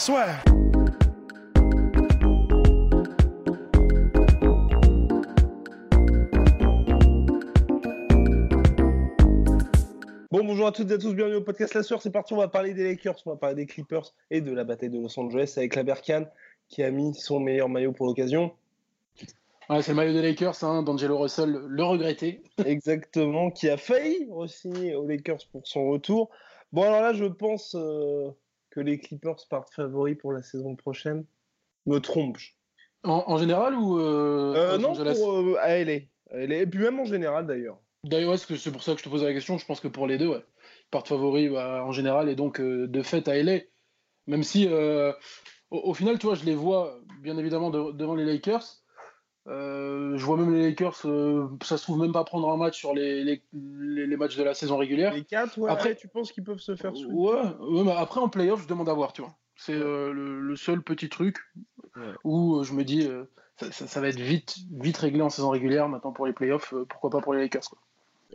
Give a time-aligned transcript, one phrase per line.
[0.00, 0.42] Swear.
[10.30, 12.00] Bon, bonjour à toutes et à tous, bienvenue au podcast La Sueur.
[12.00, 14.64] C'est parti, on va parler des Lakers, on va parler des Clippers et de la
[14.64, 16.26] bataille de Los Angeles avec la Berkane
[16.70, 18.52] qui a mis son meilleur maillot pour l'occasion.
[19.68, 22.42] Ouais, c'est le maillot des Lakers, hein, d'Angelo Russell, le regretté.
[22.64, 26.30] Exactement, qui a failli re-signer aux Lakers pour son retour.
[26.72, 28.30] Bon, alors là, je pense euh,
[28.70, 31.24] que les Clippers partent favoris pour la saison prochaine.
[31.86, 32.38] Me trompe.
[33.02, 35.14] En, en général ou euh, Euh, non, Angeles?
[35.16, 36.00] pour euh, à LA.
[36.32, 37.78] Et puis même en général d'ailleurs.
[38.04, 39.58] D'ailleurs, ouais, c'est pour ça que je te pose la question.
[39.58, 40.44] Je pense que pour les deux, ouais.
[40.84, 43.60] Ils partent favoris bah, en général et donc euh, de fait à LA.
[44.26, 45.12] Même si, euh,
[45.70, 48.79] au, au final, tu vois, je les vois bien évidemment de- devant les Lakers.
[49.50, 52.78] Euh, je vois même les Lakers, euh, ça se trouve même pas prendre un match
[52.78, 55.12] sur les, les, les- les matchs de la saison régulière.
[55.12, 58.20] Les quatre, ouais, Après- tu penses qu'ils peuvent se faire sweep Ouais, ouais, mais après
[58.20, 59.34] en playoff, je demande à voir, tu vois.
[59.56, 61.36] C'est euh, le, le seul petit truc
[61.96, 62.02] Ouais.
[62.22, 63.24] où euh, je me dis, euh,
[63.58, 65.88] ça, ça- ça va être vite, vite réglé en saison régulière.
[65.88, 67.78] Maintenant pour les playoffs, euh, pourquoi pas pour les Lakers quoi.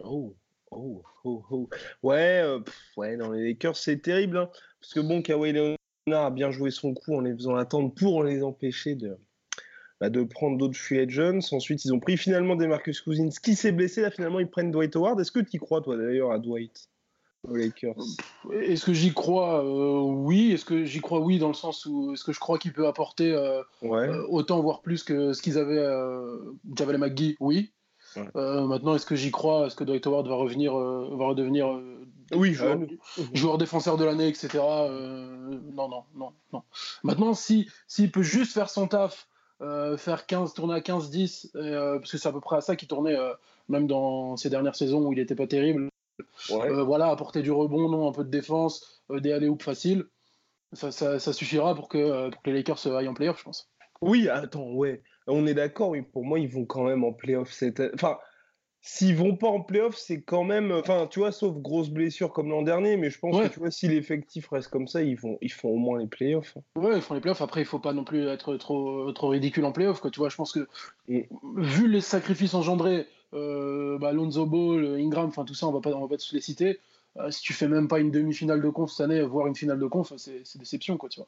[0.04, 0.36] Oh,
[0.72, 1.70] oh, oh, oh.
[2.04, 4.38] Ouais, euh, pff, ouais, dans les Lakers, c'est terrible.
[4.38, 4.50] hein.
[4.82, 8.24] parce que bon, Kawhi Leonard a bien joué son coup en les faisant attendre pour
[8.26, 9.18] les empêcher de,
[10.02, 11.40] bah, de prendre d'autres free agents.
[11.52, 14.02] Ensuite, ils ont pris finalement des Marcus Cousins qui s'est blessé.
[14.02, 15.20] Là, finalement, ils prennent Dwight Howard.
[15.20, 16.90] Est-ce que tu y crois, toi, d'ailleurs, à Dwight
[17.48, 17.96] aux Lakers?
[18.52, 19.64] Est-ce que j'y crois?
[19.64, 20.52] Euh, Oui.
[20.52, 21.20] Est-ce que j'y crois?
[21.20, 24.08] Oui dans le sens où est-ce que je crois qu'il peut apporter euh, Ouais.
[24.10, 26.38] euh, autant voire plus que ce qu'ils avaient euh,
[26.76, 27.38] Javel McGee?
[27.40, 27.72] Oui.
[28.16, 28.24] Ouais.
[28.36, 29.68] Euh, maintenant, est-ce que j'y crois?
[29.68, 33.98] Est-ce que Dwight Howard va revenir, euh, va redevenir euh, oui, joueur, euh, joueur défenseur
[33.98, 34.58] de l'année, etc.
[34.90, 36.64] euh, non, non, non, non.
[37.04, 42.00] Maintenant, si s'il peut juste faire son taf, euh, faire 15, tourner à 15-10, euh,
[42.00, 43.34] parce que c'est à peu près à ça qu'il tournait, euh,
[43.70, 45.90] même dans ces dernières saisons où il n'était pas terrible.
[46.50, 46.72] ouais.
[46.72, 50.06] Euh, voilà, apporter du rebond, non, un peu de défense, euh, des alley faciles.
[50.74, 53.44] Ça, ça, ça suffira pour que, euh, pour que les Lakers aillent en playoff, je
[53.44, 53.70] pense.
[54.02, 55.02] Oui, attends, ouais.
[55.28, 57.82] On est d'accord, oui, pour moi, ils vont quand même en playoff cette.
[57.94, 58.18] Enfin,
[58.88, 60.72] s'ils vont pas en playoff, c'est quand même.
[60.72, 63.50] Enfin, tu vois, sauf grosse blessure comme l'an dernier, mais je pense Ouais.
[63.50, 65.40] que tu vois, si l'effectif reste comme ça, ils, vont...
[65.42, 66.56] ils font au moins les playoffs.
[66.56, 66.62] hein.
[66.80, 67.42] Ouais, ils font les playoffs.
[67.42, 70.00] Après, il faut pas non plus être trop, trop ridicule en playoff.
[70.02, 70.12] Quoi.
[70.12, 70.68] Tu vois, je pense que
[71.10, 75.82] Et- vu les sacrifices engendrés, euh, bah, Lonzo Ball, Ingram, enfin tout ça, on va
[75.82, 76.80] pas, on va pas tous les citer.
[77.18, 79.80] Euh, si tu fais même pas une demi-finale de conf cette année, voire une finale
[79.80, 81.28] de conf, c'est c'est déception, quoi, tu vois.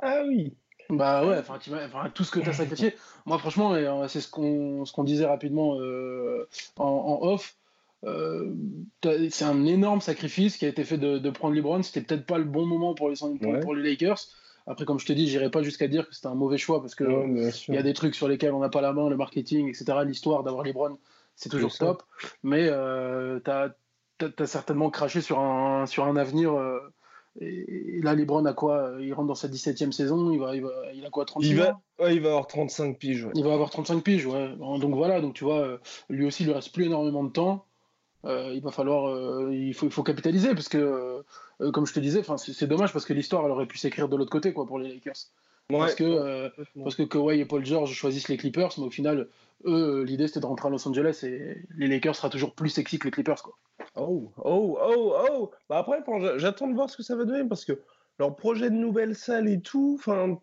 [0.00, 0.54] Ah oui.
[0.90, 1.58] Bah ouais, enfin,
[2.14, 2.94] tout ce que tu as sacrifié.
[3.26, 6.84] Moi, franchement, euh, c'est ce qu'on ce qu'on disait rapidement euh, en,
[7.22, 7.56] en off.
[8.04, 8.54] euh,
[9.30, 11.82] c'est un énorme sacrifice qui a été fait de, de prendre LeBron.
[11.82, 13.60] C'était peut-être pas le bon moment pour les, pour, Ouais.
[13.60, 14.18] pour les Lakers.
[14.66, 16.94] Après, comme je te dis, j'irai pas jusqu'à dire que c'était un mauvais choix parce
[16.94, 19.16] que Ouais, il y a des trucs sur lesquels on n'a pas la main, le
[19.16, 20.04] marketing, etc.
[20.06, 20.98] L'histoire d'avoir LeBron,
[21.36, 22.02] c'est toujours top.
[22.42, 26.52] Mais euh, tu as, certainement craché sur un, sur un avenir.
[26.54, 26.80] euh,
[27.40, 30.30] et, là, LeBron a quoi Il rentre dans sa 17e saison.
[30.32, 31.80] Il, va, il, va, il a quoi 36 Il va...
[31.98, 33.24] Ouais, il va avoir 35 piges.
[33.24, 33.32] ouais.
[33.34, 34.56] Il va avoir 35 piges, ouais.
[34.56, 35.78] Donc voilà, donc tu vois, euh,
[36.08, 37.64] lui aussi, il lui reste plus énormément de temps.
[38.24, 41.22] Euh, il va falloir, euh, il, faut, il faut capitaliser parce que, euh,
[41.60, 44.08] euh, comme je te disais, c'est c'est dommage parce que l'histoire, elle aurait pu s'écrire
[44.08, 45.14] de l'autre côté, quoi, pour les Lakers.
[45.70, 46.48] Parce que, euh,
[46.82, 49.28] parce que Kawhi et Paul George choisissent les Clippers, mais au final,
[49.66, 52.98] eux, l'idée c'était de rentrer à Los Angeles et les Lakers sera toujours plus sexy
[52.98, 53.54] que les Clippers, quoi.
[53.94, 55.50] Oh, oh, oh, oh.
[55.68, 56.02] Bah après,
[56.36, 57.80] j'attends de voir ce que ça va donner parce que
[58.18, 60.40] leur projet de nouvelle salle et tout, enfin,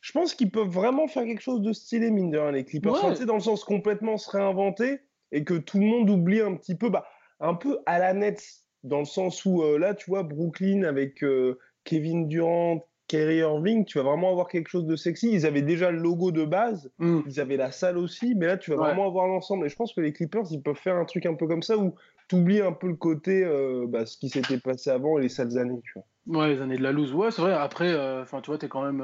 [0.00, 2.92] je pense qu'ils peuvent vraiment faire quelque chose de stylé, mine de rien, les Clippers.
[2.92, 2.98] Ouais.
[3.02, 5.00] Enfin, dans le sens complètement se réinventer
[5.32, 7.06] et que tout le monde oublie un petit peu, bah,
[7.40, 11.22] un peu à la Nets, dans le sens où euh, là, tu vois, Brooklyn avec
[11.24, 15.32] euh, Kevin Durant, Kyrie Irving, tu vas vraiment avoir quelque chose de sexy.
[15.32, 17.22] Ils avaient déjà le logo de base, Hmm.
[17.26, 18.84] ils avaient la salle aussi, mais là, tu vas Ouais.
[18.84, 19.66] vraiment avoir l'ensemble.
[19.66, 21.76] Et je pense que les Clippers, ils peuvent faire un truc un peu comme ça
[21.76, 21.96] où
[22.28, 25.28] tu oublies un peu le côté, euh, bah, ce qui s'était passé avant et les
[25.28, 26.04] sales années, tu vois.
[26.40, 27.12] Ouais, les années de la loose.
[27.12, 27.52] Ouais, c'est vrai.
[27.52, 29.00] Après, euh, tu vois, t'es quand même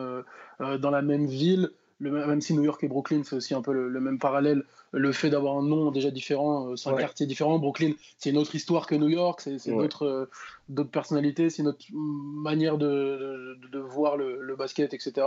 [0.61, 1.71] euh, dans la même ville.
[1.99, 4.65] Le, même si New York et Brooklyn, c'est aussi un peu le, le même parallèle.
[4.93, 7.01] Le fait d'avoir un nom déjà différent, euh, c'est un Ouais.
[7.01, 7.59] quartier différent.
[7.59, 9.41] Brooklyn, c'est une autre histoire que New York.
[9.41, 9.83] C'est Ouais.
[9.83, 10.31] d'autres euh,
[10.69, 15.27] d'autres personnalités, c'est une autre manière de, de, de voir le, le basket, etc.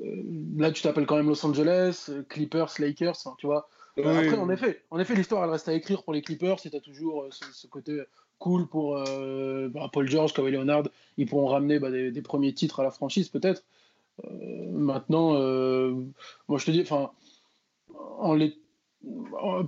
[0.00, 0.22] Euh,
[0.56, 3.68] là, tu t'appelles quand même Los Angeles, Clippers, Lakers, hein, tu vois.
[3.98, 6.58] Après, en effet, en effet l'histoire, elle reste à écrire pour les Clippers.
[6.60, 8.02] Si tu as toujours ce, ce côté
[8.38, 10.84] cool pour bah, Paul George, Kawhi Leonard.
[11.16, 13.62] Ils pourront ramener bah, des, premiers titres à la franchise, peut-être.
[14.72, 15.32] Maintenant,
[16.48, 17.10] moi, je te dis, enfin,
[18.18, 18.56] en les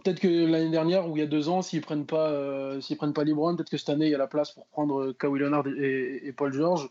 [0.02, 2.96] Peut-être que l'année dernière ou il y a deux ans, s'ils prennent pas, euh, s'ils
[2.96, 5.40] prennent pas LeBron, peut-être que cette année il y a la place pour prendre Kawhi
[5.40, 6.88] Leonard et, Paul George.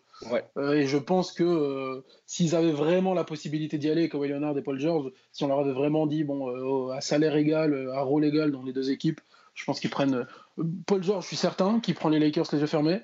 [0.57, 4.57] Euh, et je pense que euh, s'ils avaient vraiment la possibilité d'y aller, Kawhi Leonard
[4.57, 8.25] et Paul George, si on leur avait vraiment dit bon à salaire égal, à rôle
[8.25, 9.21] égal dans les deux équipes,
[9.55, 10.27] je pense qu'ils prennent
[10.85, 11.23] Paul George.
[11.23, 13.01] Je suis certain qu'il prend les Lakers les yeux fermés.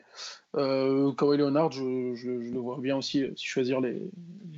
[0.53, 4.11] Kawhi Leonard, je, le vois bien aussi choisir les,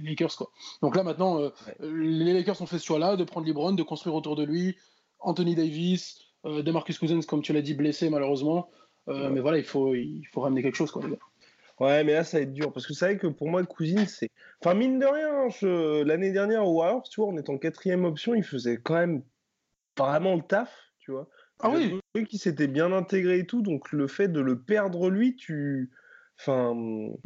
[0.04, 0.50] Lakers quoi.
[0.82, 1.40] Donc là maintenant,
[1.80, 4.76] les Lakers ont fait ce choix-là de prendre LeBron, de construire autour de lui
[5.24, 8.70] Anthony Davis, euh, DeMarcus Cousins, comme tu l'as dit, blessé malheureusement.
[9.10, 11.18] Euh, mais voilà, il faut, il faut ramener quelque chose, quoi, les gars.
[11.80, 12.72] Ouais, mais là, ça va être dur.
[12.72, 14.30] Parce que c'est vrai que pour moi, Cousins, c'est.
[14.62, 16.04] Enfin, mine de rien, je...
[16.04, 19.24] l'année dernière au Warriors, tu vois, en étant quatrième option, il faisait quand même
[19.98, 21.28] vraiment le taf, tu vois.
[21.64, 25.10] Ah oui Lui qui s'était bien intégré et tout, donc le fait de le perdre,
[25.10, 25.92] lui, tu.
[26.40, 26.76] Enfin,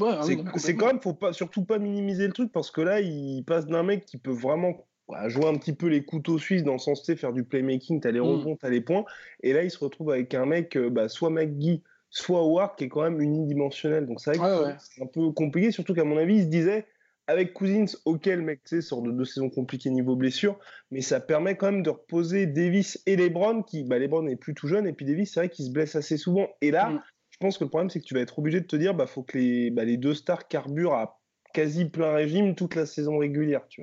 [0.02, 0.22] ah
[0.58, 3.66] c'est quand même, faut pas, surtout pas minimiser le truc parce que là, il passe
[3.66, 4.86] d'un mec qui peut vraiment
[5.28, 8.08] jouer un petit peu les couteaux suisses dans le sens, tu faire du playmaking, tu
[8.08, 8.24] as les mm.
[8.24, 9.06] rebonds, tu as les points.
[9.42, 12.84] Et là, il se retrouve avec un mec, euh, bah, soit McGee, soit Howard, qui
[12.84, 14.06] est quand même unidimensionnel.
[14.06, 16.86] Donc c'est vrai que c'est un peu compliqué, surtout qu'à mon avis, il se disait,
[17.28, 20.58] avec Cousins, ok, le mec, sort de deux saisons compliquées niveau blessure,
[20.92, 24.54] mais ça permet quand même de reposer Davis et LeBron, qui, bah, LeBron est plus
[24.54, 26.48] tout jeune, et puis Davis, c'est vrai qu'il se blesse assez souvent.
[26.62, 27.04] Et là, mm.
[27.32, 29.08] je pense que le problème, c'est que tu vas être obligé de te dire, bah,
[29.08, 31.20] faut que les, bah, les deux stars carburent à
[31.54, 33.82] quasi plein régime toute la saison régulière, tu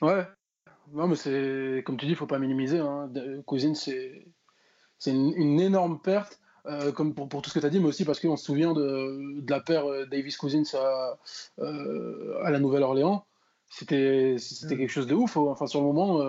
[0.00, 0.14] vois.
[0.14, 0.26] Ouais,
[0.92, 2.78] non, mais c'est comme tu dis, il faut pas minimiser.
[2.78, 3.10] Hein.
[3.46, 4.26] Cousine, c'est
[5.06, 6.40] une, énorme perte.
[6.66, 8.72] Euh, comme pour, tout ce que tu as dit, mais aussi parce qu'on se souvient
[8.72, 11.18] de, de la paire euh, Davis Cousins à,
[11.58, 13.26] euh, à la Nouvelle-Orléans.
[13.68, 14.68] C'était mm.
[14.68, 15.36] quelque chose de ouf.
[15.36, 16.20] Enfin, sur le moment,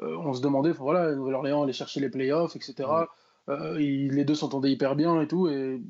[0.00, 2.88] on se demandait, voilà, Nouvelle-Orléans allait chercher les playoffs, etc.
[3.48, 5.48] les deux s'entendaient hyper bien et tout.
[5.48, 5.82] Et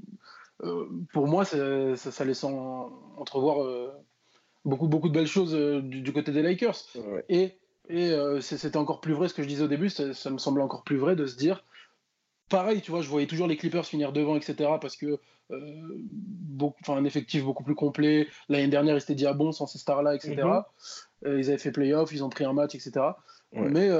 [1.12, 3.58] pour moi, ça, ça, laissait entrevoir
[4.64, 6.78] beaucoup, beaucoup de belles choses du, côté des Lakers.
[7.28, 7.58] Et
[7.90, 10.84] et c'était encore plus vrai ce que je disais au début, ça, me semblait encore
[10.84, 11.64] plus vrai de se dire,
[12.48, 14.70] pareil, tu vois, je voyais toujours les Clippers finir devant, etc.
[14.80, 15.18] Parce que
[15.50, 15.98] euh,
[16.88, 18.28] un effectif beaucoup plus complet.
[18.48, 20.36] L'année dernière, ils étaient dit ah bon sans ces stars-là, etc.
[20.36, 20.62] Mhm.
[21.26, 23.06] Euh, ils avaient fait playoff, ils ont pris un match, etc.
[23.52, 23.90] Mais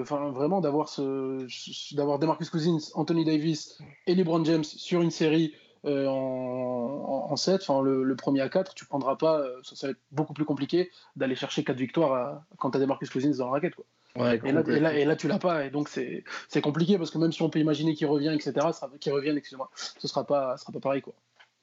[0.00, 1.46] enfin vraiment d'avoir ce,
[1.94, 5.54] d'avoir Demarcus Cousins, Anthony Davis et LeBron James sur une série
[5.86, 10.00] euh, en, 7, enfin, le, premier à 4, tu prendras pas, euh, ça, va être
[10.10, 13.52] beaucoup plus compliqué d'aller chercher 4 victoires quand tu as des Marcus Cousins dans la
[13.52, 13.74] raquette.
[13.74, 13.84] Quoi.
[14.16, 17.18] Et, là, et, là, et, là, tu l'as pas, et donc c'est compliqué parce que
[17.18, 18.66] même si on peut imaginer qu'il revient, etc.,
[19.00, 21.02] qu'il revienne, excuse-moi, ce sera pas, sera pas pareil.
[21.02, 21.14] Quoi.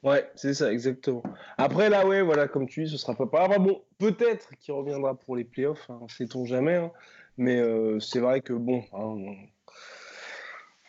[0.04, 1.24] Ouais, c'est ça, exactement.
[1.58, 3.60] Après, là, ouais, voilà, comme tu dis, ce sera pas pareil.
[3.60, 6.92] bon, peut-être qu'il reviendra pour les playoffs, hein, sait-on jamais, hein.
[7.38, 8.84] mais euh, c'est vrai que bon.
[8.94, 9.36] Hein,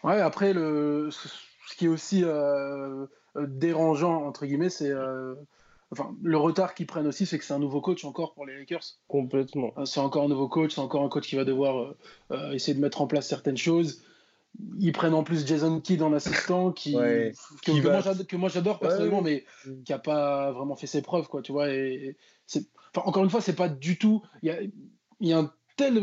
[0.03, 2.23] ouais, après, le, ce qui est aussi.
[2.25, 3.07] Euh,
[3.37, 4.91] dérangeant, entre guillemets, c'est.
[4.91, 5.35] Euh,
[6.01, 8.57] enfin, le retard qu'ils prennent aussi, c'est que c'est un nouveau coach encore pour les
[8.57, 8.85] Lakers.
[9.09, 9.73] Complètement.
[9.79, 11.95] Euh, c'est encore un nouveau coach, c'est encore un coach qui va devoir
[12.53, 14.03] essayer de mettre en place certaines choses.
[14.79, 19.45] Ils prennent en plus Jason Kidd en assistant, qui, que, moi j'adore personnellement, mais
[19.85, 21.71] qui n'a pas vraiment fait ses preuves, quoi, tu vois.
[21.71, 22.17] Et,
[22.95, 24.23] encore une fois, c'est pas du tout.
[24.43, 24.59] Il y a,
[25.21, 25.99] y a, un tel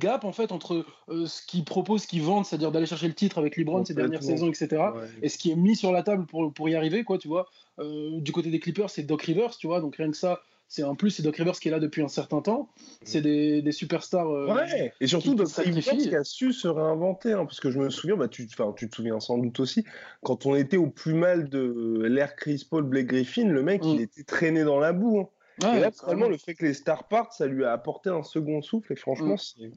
[0.00, 3.14] gap en fait entre euh, ce qu'ils proposent, ce qu'ils vendent, c'est-à-dire d'aller chercher le
[3.14, 4.82] titre avec LeBron ces dernières saisons, etc.
[5.22, 7.46] Et ce qui est mis sur la table pour, pour y arriver, quoi, tu vois.
[7.78, 9.80] Euh, du côté des Clippers, c'est Doc Rivers, tu vois.
[9.80, 12.08] Donc rien que ça, c'est en plus c'est Doc Rivers qui est là depuis un
[12.08, 12.68] certain temps.
[13.04, 14.28] C'est des, des, superstars.
[14.28, 14.92] Euh, ouais.
[15.00, 18.16] Et surtout Doc Rivers qui a su se réinventer, hein, parce que je me souviens,
[18.16, 19.84] bah, tu, tu te souviens sans doute aussi,
[20.22, 23.98] quand on était au plus mal de l'ère Chris Paul, Blake Griffin, le mec, il
[23.98, 24.02] mm.
[24.02, 25.20] était traîné dans la boue.
[25.20, 25.28] Hein
[25.76, 28.62] et là, vraiment, le fait que les stars partent, ça lui a apporté un second
[28.62, 28.92] souffle.
[28.92, 29.38] Et franchement, mm.
[29.38, 29.72] c'est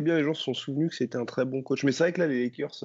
[0.00, 0.16] bien.
[0.16, 1.84] Les gens se sont souvenus que c'était un très bon coach.
[1.84, 2.84] Mais c'est vrai que là, les Lakers,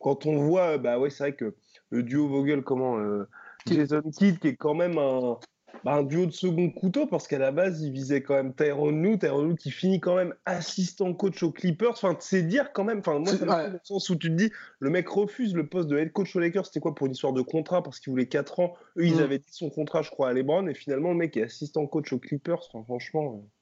[0.00, 1.54] quand on voit, bah ouais, c'est vrai que
[1.90, 3.28] le duo Vogel, comment, euh,
[3.66, 5.38] Jason Kidd, qui est quand même un,
[5.84, 9.02] bah, un duo de second couteau parce qu'à la base, il visait quand même Tyrone
[9.02, 11.90] Lue, Tyrone Lue qui finit quand même assistant coach aux Clippers.
[11.90, 14.50] Enfin, c'est dire quand même, enfin, moi, ça dans le sens où tu te dis,
[14.80, 16.66] le mec refuse le poste de head coach aux Lakers.
[16.66, 18.74] C'était quoi pour une histoire de contrat Parce qu'il voulait 4 ans.
[18.96, 19.20] Eux, ils mm.
[19.20, 20.66] avaient dit son contrat, je crois, à LeBron.
[20.66, 22.62] Et finalement, le mec est assistant coach aux Clippers.
[22.72, 23.36] Enfin, franchement.
[23.36, 23.57] Euh.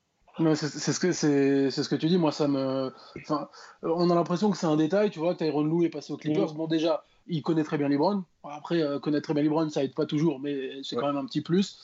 [0.55, 2.19] C'est ce que c'est ce que tu dis.
[2.19, 2.93] Moi, ça me.
[3.23, 3.49] Enfin,
[3.83, 5.11] on a l'impression que c'est un détail.
[5.11, 6.53] Tu vois, Tyrone Lue est passé aux Clippers.
[6.53, 6.57] Mm.
[6.57, 8.23] Bon, déjà, il connaît très bien LeBron.
[8.45, 11.25] Après, euh, connaître très bien LeBron, ça aide pas toujours, mais c'est quand même un
[11.25, 11.79] petit plus.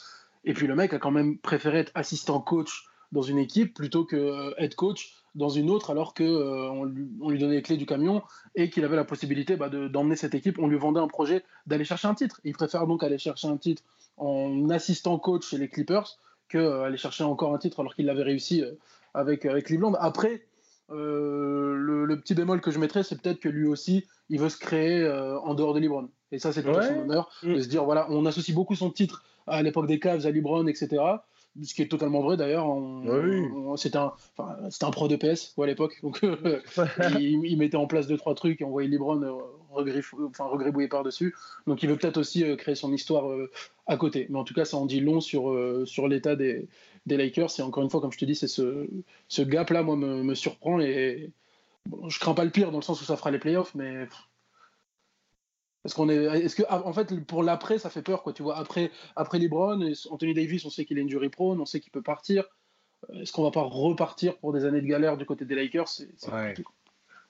[0.44, 4.04] Et puis le mec a quand même préféré être assistant coach dans une équipe plutôt
[4.04, 7.76] que euh, être coach dans une autre alors qu'on euh, on lui, donnait les clés
[7.76, 8.22] du camion
[8.54, 10.58] et qu'il avait la possibilité bah, d'emmener cette équipe.
[10.58, 12.40] On lui vendait un projet d'aller chercher un titre.
[12.44, 13.82] Il préfère donc aller chercher un titre
[14.18, 16.18] en assistant coach chez les Clippers
[16.58, 18.64] euh, aller chercher encore un titre alors qu'il l'avait réussi
[19.14, 19.94] avec, avec Cleveland.
[19.94, 20.46] Après,
[20.88, 25.08] le, petit bémol que je mettrais, c'est peut-être que lui aussi, il veut se créer
[25.42, 26.08] en dehors de LeBron.
[26.30, 27.62] Et ça, c'est tout son honneur de mm.
[27.62, 31.16] se dire voilà, on associe beaucoup son titre à l'époque des Cavs, à LeBron, etc
[31.62, 32.66] ce qui est totalement vrai d'ailleurs.
[33.76, 36.60] C'était un, un, pro de PS à l'époque, donc euh,
[37.20, 39.32] il, mettait en place deux trois trucs et on voyait LeBron euh,
[40.28, 41.34] enfin, regribouiller par dessus.
[41.66, 43.24] Donc il veut peut-être aussi euh, créer son histoire
[43.86, 44.26] à côté.
[44.30, 46.68] Mais en tout cas, ça en dit long sur sur l'état des,
[47.06, 47.50] des, Lakers.
[47.58, 48.86] Et encore une fois, comme je te dis, c'est ce,
[49.28, 51.30] ce gap là, moi, me, me surprend et
[51.86, 54.06] bon, je crains pas le pire dans le sens où ça fera les playoffs, mais
[55.82, 58.32] parce qu'on est, est-ce que, en fait, pour l'après, ça fait peur, quoi.
[58.32, 61.80] Tu vois, après, après LeBron, Anthony Davis, on sait qu'il est injury prone, on sait
[61.80, 62.44] qu'il peut partir.
[63.10, 65.88] Euh, est-ce qu'on va pas repartir pour des années de galère du côté des Lakers?
[65.88, 66.54] C'est, ouais.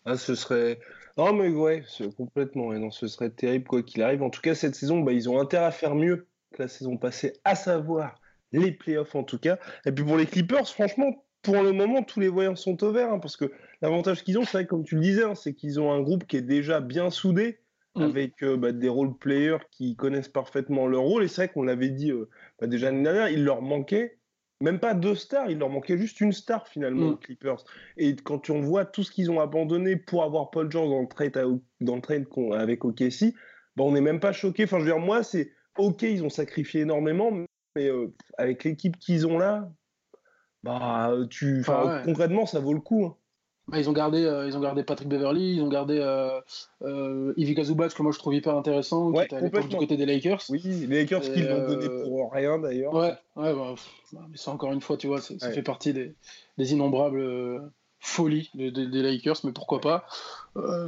[0.04, 0.80] Ah, ce serait.
[1.16, 1.84] Non, mais ouais,
[2.16, 2.72] complètement.
[2.72, 4.22] Et non, ce serait terrible quoi qu'il arrive.
[4.22, 6.96] En tout cas, cette saison, bah, ils ont intérêt à faire mieux que la saison
[6.96, 8.14] passée, à savoir
[8.52, 9.58] les playoffs en tout cas.
[9.86, 13.12] Et puis pour les Clippers, franchement, pour le moment, tous les voyants sont au vert.
[13.12, 15.92] Hein, parce que l'avantage qu'ils ont, c'est comme tu le disais, hein, c'est qu'ils ont
[15.92, 17.58] un groupe qui est déjà bien soudé.
[17.94, 18.02] Mm.
[18.02, 21.24] avec euh, bah, des role players qui connaissent parfaitement leur rôle.
[21.24, 22.28] Et c'est vrai qu'on l'avait dit euh,
[22.58, 24.18] bah, déjà l'année dernière, il leur manquait
[24.62, 27.20] même pas deux stars, il leur manquait juste une star finalement aux mm.
[27.20, 27.64] Clippers.
[27.96, 31.08] Et quand on voit tout ce qu'ils ont abandonné pour avoir Paul George dans le
[31.08, 33.34] trade, dans le trade avec OKC,
[33.76, 34.64] bah, on n'est même pas choqué.
[34.64, 37.32] Enfin, je veux dire, moi, c'est ok, ils ont sacrifié énormément,
[37.74, 39.68] mais euh, avec l'équipe qu'ils ont là,
[40.62, 41.64] bah, tu,
[42.04, 43.04] concrètement, ça vaut le coup.
[43.04, 43.16] Hein.
[43.72, 46.38] Bah, ils, ont gardé, euh, ils ont gardé Patrick Beverly, ils ont gardé euh,
[46.82, 50.04] euh, Ivica Zubac, que moi je trouve hyper intéressant, qui était à du côté des
[50.04, 50.42] Lakers.
[50.50, 52.92] Oui, les Lakers qui l'ont donné pour rien d'ailleurs.
[52.92, 53.74] Ouais, ouais bah,
[54.30, 56.12] mais ça encore une fois, tu vois, ça fait partie des,
[56.58, 60.04] des innombrables folies des, Lakers, mais pourquoi pas.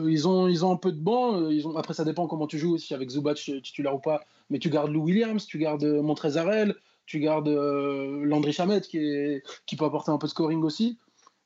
[0.07, 1.79] ils, ont, ils ont un peu de banc, ils ont...
[1.79, 4.91] après ça dépend comment tu joues aussi, avec Zubac titulaire ou pas, mais tu gardes
[4.91, 6.75] Lou Williams, tu gardes Montrezarel,
[7.07, 9.43] tu gardes Landry Chamet qui, est...
[9.65, 10.99] qui peut apporter un peu de scoring aussi.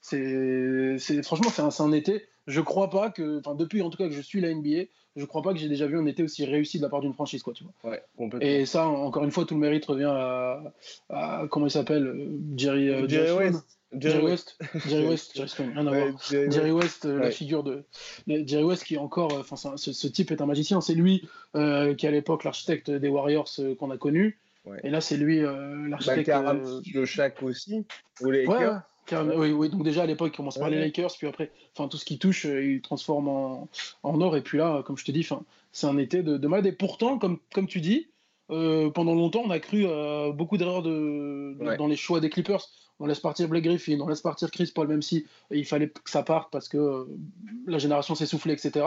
[0.09, 2.25] C'est, franchement, c'est un, été.
[2.47, 4.85] Je crois pas que, enfin, depuis en tout cas que je suis la NBA,
[5.17, 7.13] je crois pas que j'ai déjà vu un été aussi réussi de la part d'une
[7.13, 7.93] franchise, quoi, tu vois.
[7.93, 8.03] Ouais,
[8.41, 10.11] Et ça, encore une fois, tout le mérite revient
[11.11, 13.67] à, comment il s'appelle, Jerry, euh, Jerry, West.
[13.99, 15.35] Jerry West, Jerry West,
[16.31, 17.85] Jerry, West, euh, la figure de
[18.27, 20.81] Jerry West qui est encore, enfin, ce, type est un magicien.
[20.81, 23.49] C'est lui euh, qui à l'époque l'architecte des Warriors
[23.79, 24.39] qu'on a connu.
[24.85, 26.29] Et là, c'est lui l'architecte.
[26.29, 27.87] Bah, de Shaq aussi.
[28.23, 28.47] les
[29.37, 31.97] oui, oui, donc déjà à l'époque, il commence par les Lakers, puis après, enfin tout
[31.97, 33.69] ce qui touche, euh, il transforme en,
[34.03, 34.37] en, or.
[34.37, 35.27] Et puis là, comme je te dis,
[35.73, 36.67] c'est un été de, de malade.
[36.67, 38.09] Et pourtant, comme, comme tu dis,
[38.51, 42.69] euh, pendant longtemps, on a cru euh, beaucoup d'erreurs de, dans les choix des Clippers.
[43.01, 46.11] On laisse partir Blake Griffin, on laisse partir Chris Paul, même si il fallait que
[46.11, 47.07] ça parte parce que
[47.67, 48.85] la génération s'essoufflait, etc.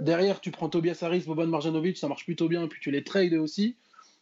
[0.00, 3.02] Derrière, tu prends Tobias Harris, Boban Marjanovic, ça marche plutôt bien, et puis tu les
[3.02, 3.74] trades aussi.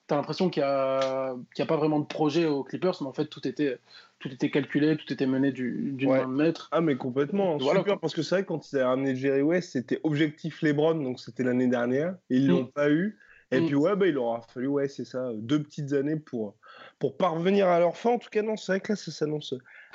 [0.09, 3.13] Tu as l'impression qu'il n'y a, a, pas vraiment de projet aux Clippers, mais en
[3.13, 3.79] fait, tout était,
[4.21, 6.69] tout était calculé, tout était mené d'une du main de maître.
[6.73, 7.57] Ah, mais complètement.
[7.59, 10.95] Voilà, Super, parce que c'est vrai, quand ils avaient ramené Jerry West, c'était objectif LeBron,
[10.95, 12.17] donc c'était l'année dernière.
[12.31, 12.57] Ils ne mm.
[12.57, 13.19] l'ont pas eu.
[13.53, 13.67] Et mm.
[13.67, 16.57] puis, ouais, bah, il aura fallu, ouais, c'est ça, deux petites années pour,
[16.99, 18.11] pour parvenir à leur fin.
[18.11, 19.55] En tout cas, non, c'est vrai que là, ça s'annonce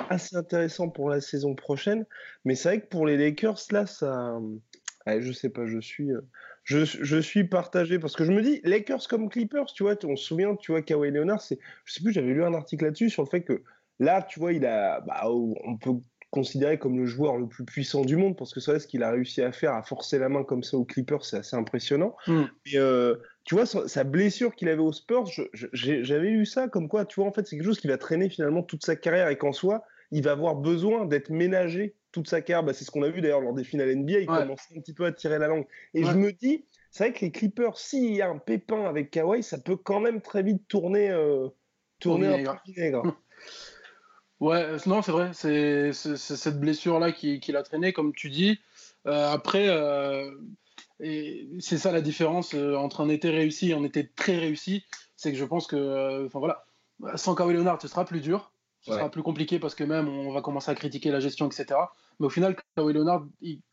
[0.10, 2.06] assez intéressant pour la saison prochaine.
[2.46, 4.40] Mais c'est vrai que pour les Lakers, là, ça.
[5.08, 6.12] Ouais, je sais pas, je suis.
[6.12, 6.22] Euh,
[6.64, 10.16] je, je, suis partagé parce que je me dis, Lakers comme Clippers, tu vois, on
[10.16, 13.10] se souvient, tu vois, Kawhi Leonard, c'est, je sais plus, j'avais lu un article là-dessus
[13.10, 13.64] sur le fait que
[14.02, 15.92] Là, tu vois, il a, bah, on peut
[16.32, 19.12] considérer comme le joueur le plus puissant du monde parce que ça, ce qu'il a
[19.12, 22.16] réussi à faire, à forcer la main comme ça aux Clippers, c'est assez impressionnant.
[22.26, 22.42] Mm.
[22.66, 27.06] Et euh, tu vois, sa, blessure qu'il avait aux Spurs, j'avais eu ça comme quoi,
[27.06, 29.38] tu vois, en fait, c'est quelque chose qui va traîner finalement toute sa carrière et
[29.38, 32.64] qu'en soi, il va avoir besoin d'être ménagé toute sa carrière.
[32.64, 34.94] Bah, c'est ce qu'on a vu d'ailleurs lors des finales NBA, il commençait un petit
[34.94, 35.66] peu à tirer la langue.
[35.94, 39.12] Et je me dis, c'est vrai que les Clippers, s'il y a un pépin avec
[39.12, 41.48] Kawhi, ça peut quand même très vite tourner, euh,
[42.00, 43.04] tourner un peu vinaigre.
[44.40, 45.30] Ouais, non, c'est vrai.
[45.34, 48.60] C'est cette blessure-là qui, qui l'a traîné, comme tu dis.
[49.06, 50.32] Euh, après, euh,
[51.60, 54.84] c'est ça la différence entre un été réussi et un été très réussi.
[55.16, 56.66] C'est que je pense que, enfin voilà,
[57.18, 58.51] sans Kawhi Leonard, ce sera plus dur.
[58.82, 61.80] Ce sera plus compliqué parce que même on va commencer à critiquer la gestion, etc.
[62.20, 63.26] Mais au final, Kawhi Leonard,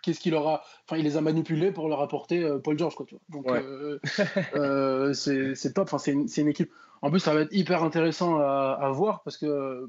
[0.02, 0.62] qu'est-ce qu'il aura?
[0.86, 3.06] Enfin, il les a manipulés pour leur apporter Paul George, quoi.
[3.06, 3.60] Tu vois.
[3.60, 4.04] Donc,
[5.14, 5.88] c'est top.
[5.88, 6.70] Enfin, c'est une, une, équipe.
[7.02, 9.88] En plus, ça va être hyper intéressant à, à voir parce que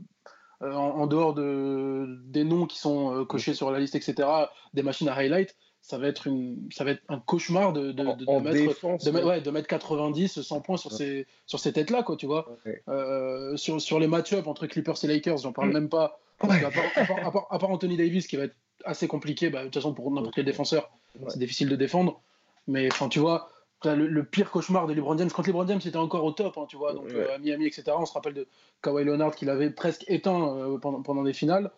[0.61, 4.27] euh, en, dehors de, des noms qui sont euh, cochés sur la liste, etc.,
[4.73, 8.03] des machines à highlight, ça va être, une, ça va être un cauchemar de, de,
[8.03, 12.48] mettre, de, mettre 90, 100 points sur ces, sur ces têtes-là, quoi, tu vois.
[12.88, 15.74] Euh, sur, sur les match-up entre Clippers et Lakers, j'en parle mm.
[15.74, 16.19] même pas.
[16.41, 18.55] à, part, Anthony Davis, qui va être
[18.86, 20.91] assez compliqué, bah, de toute façon, pour n'importe quel défenseur,
[21.27, 22.21] c'est difficile de défendre.
[22.67, 23.50] Mais enfin, tu vois,
[23.86, 26.77] le, pire cauchemar de LeBron James quand LeBron James était encore au top, hein, tu
[26.77, 27.83] vois, donc euh, à Miami, etc.
[27.98, 28.48] On se rappelle de
[28.83, 31.71] Kawhi Leonard qui l'avait presque éteint euh, pendant, pendant des finales.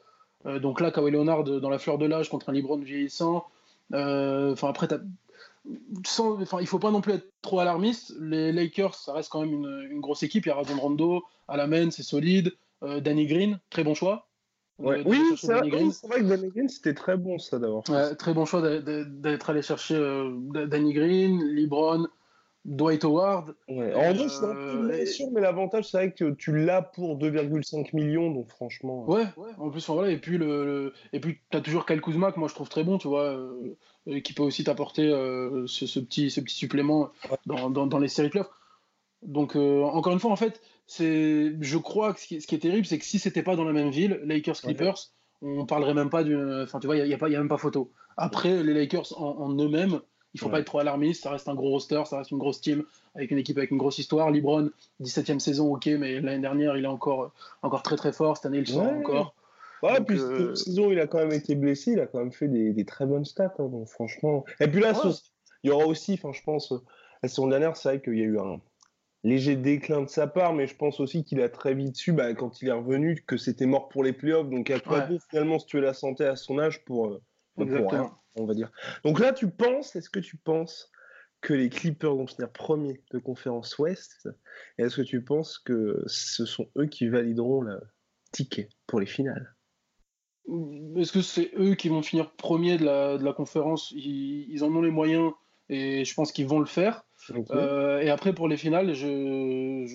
[0.44, 3.46] donc là, Kawhi Leonard dans la fleur de l'âge contre un LeBron vieillissant.
[3.94, 4.88] Enfin, après,
[6.06, 8.14] sans, il faut pas non plus être trop alarmiste.
[8.20, 10.46] Les Lakers, ça reste quand même une, grosse équipe.
[10.46, 12.54] Il y a Rajon Rondo, Alamen, c'est solide.
[12.82, 14.28] Danny Green, très bon choix.
[14.80, 17.84] oui, c'est vrai, que Danny Green, c'était très bon ça d'abord.
[18.18, 20.00] très bon choix d'être allé chercher
[20.68, 22.08] Danny Green, LeBron,
[22.66, 23.56] Dwight Howard.
[23.68, 23.94] Ouais.
[23.96, 27.18] En deux, c'est un peu euh, sûr, mais l'avantage, c'est vrai que tu l'as pour
[27.18, 29.06] 2,5 millions, donc franchement.
[29.08, 29.14] Euh.
[29.14, 32.32] Ouais, ouais, en plus, voilà, et puis, le, et puis tu as toujours Kyle Kuzma,
[32.32, 36.30] que moi je trouve très bon, tu vois, euh, qui peut aussi t'apporter ce, petit,
[36.30, 37.10] ce petit supplément
[37.46, 38.52] dans, dans, les séries playoffs.
[39.24, 43.00] Donc, encore une fois, en fait, c'est, je crois que ce qui, est terrible, c'est
[43.00, 46.62] que si c'était pas dans la même ville, Lakers-Clippers, on parlerait même pas d'une.
[46.64, 47.92] Enfin, tu vois, il n'y a, a, a, même pas photo.
[48.18, 50.02] Après, les Lakers en, en eux-mêmes,
[50.34, 52.62] il faut pas être trop alarmiste, ça reste un gros roster, ça reste une grosse
[52.62, 52.84] team
[53.16, 54.32] avec une équipe avec une grosse histoire.
[54.32, 54.70] Libron,
[55.02, 58.38] 17e saison, ok, mais l'année dernière, il est encore, encore très très fort.
[58.38, 59.36] Cette année, il sort encore.
[59.84, 62.48] Ouais, puis cette saison, il a quand même été blessé, il a quand même fait
[62.48, 63.54] des, très bonnes stats.
[63.60, 64.46] Hein, donc franchement.
[64.60, 64.94] Et puis là,
[65.64, 66.74] il y aura aussi, enfin, je pense,
[67.24, 68.62] la saison dernière, c'est vrai qu'il y a eu un
[69.24, 72.34] léger déclin de sa part, mais je pense aussi qu'il a très vite su, bah,
[72.34, 74.50] quand il est revenu, que c'était mort pour les playoffs.
[74.50, 77.22] Donc à quoi finalement si tu veux la santé à son âge pour, euh,
[77.56, 78.72] pour rien on va dire.
[79.04, 80.92] Donc là, tu penses, est-ce que tu penses
[81.42, 84.30] que les Clippers vont finir premiers de conférence Ouest?
[84.78, 87.82] Et est-ce que tu penses que ce sont eux qui valideront le
[88.32, 89.56] ticket pour les finales?
[90.96, 93.92] Est-ce que c'est eux qui vont finir premiers de la, de la conférence?
[93.92, 95.32] Ils, en ont les moyens
[95.70, 97.06] et je pense qu'ils vont le faire.
[97.52, 99.86] Euh, et après, pour les finales, je,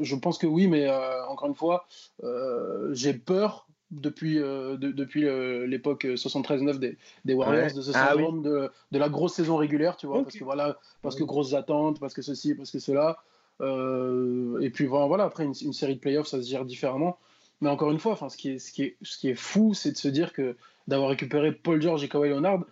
[0.00, 1.86] je, pense que oui, mais euh, encore une fois,
[2.22, 8.08] euh, j'ai peur depuis, euh, depuis euh, l'époque 73-9 des, des, Warriors, de ce ah
[8.08, 11.54] syndrome de, de, la grosse saison régulière, tu vois, parce que voilà, parce que grosses
[11.54, 13.18] attentes, parce que ceci, parce que cela.
[13.62, 17.18] Euh, et puis voilà, après une, série de playoffs, ça se gère différemment.
[17.62, 19.72] Mais encore une fois, enfin, ce, qui est, ce, qui est, ce qui est fou,
[19.72, 20.56] c'est de se dire que
[20.88, 22.64] d'avoir récupéré Paul George et Kawhi Leonard,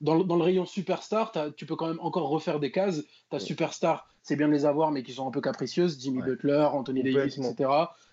[0.00, 3.02] dans, dans, le rayon superstar, tu peux quand même encore refaire des cases.
[3.28, 6.00] Ta superstar, c'est bien de les avoir, mais qui sont un peu capricieuses.
[6.00, 7.70] Jimmy Butler, Anthony Davis, etc.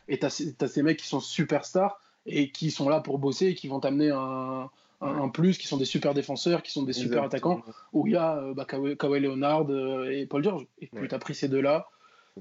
[0.07, 3.55] Et tu as, ces mecs qui sont superstars et qui sont là pour bosser et
[3.55, 4.69] qui vont t'amener un,
[5.01, 7.61] un, plus, qui sont des super défenseurs, qui sont des super attaquants,
[7.93, 10.65] où il y a euh, bah, Kawhi, Leonard euh, et Paul George.
[10.81, 11.87] Et puis tu as pris ces deux-là.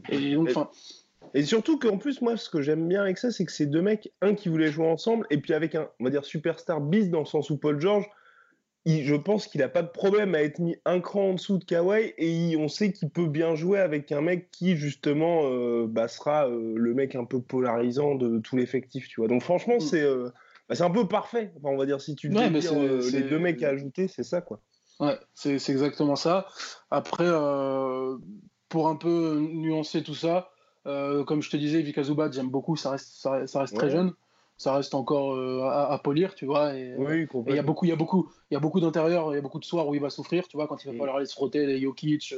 [0.09, 0.69] Et donc, enfin.
[1.35, 3.83] Et surtout qu'en plus, moi, ce que j'aime bien avec ça, c'est que ces deux
[3.83, 7.11] mecs, un qui voulait jouer ensemble, et puis avec un, on va dire, superstar bis
[7.11, 8.07] dans le sens où Paul George,
[8.87, 11.65] je pense qu'il n'a pas de problème à être mis un cran en dessous de
[11.65, 16.07] Kawhi et on sait qu'il peut bien jouer avec un mec qui justement euh, bah,
[16.07, 19.29] sera euh, le mec un peu polarisant de tout l'effectif, tu vois.
[19.29, 19.81] Donc franchement, mm.
[19.81, 20.31] c'est euh,
[20.69, 21.53] bah, c'est un peu parfait.
[21.65, 24.61] on va dire si tu dis les deux mecs à ajouter, c'est ça quoi.
[25.01, 26.47] Ouais, c'est exactement ça.
[26.93, 27.29] Après,
[28.69, 30.51] pour un peu nuancer tout ça,
[30.85, 34.15] comme je te disais, Vika Zubat, j'aime beaucoup, ça reste, ça, reste très jeune
[34.57, 36.75] ça reste encore euh, à, polir, tu vois.
[36.77, 39.37] Et il y a beaucoup, il y a beaucoup, il y a beaucoup d'intérieur, il
[39.37, 40.99] y a beaucoup de soirs où il va souffrir, tu vois, quand il va mm.
[40.99, 42.35] falloir aller se frotter les Jokic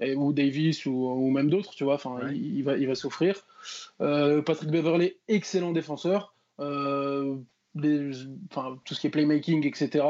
[0.00, 1.94] euh, ou Davis ou, même d'autres, tu vois.
[1.94, 3.44] Enfin, il, va, il va souffrir.
[4.00, 6.34] Euh, Patrick Beverley, excellent défenseur.
[6.58, 7.38] enfin,
[8.84, 10.04] tout ce qui est playmaking, etc.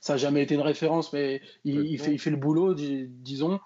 [0.00, 3.58] ça n'a jamais été une référence, mais il, fait, il fait le boulot, disons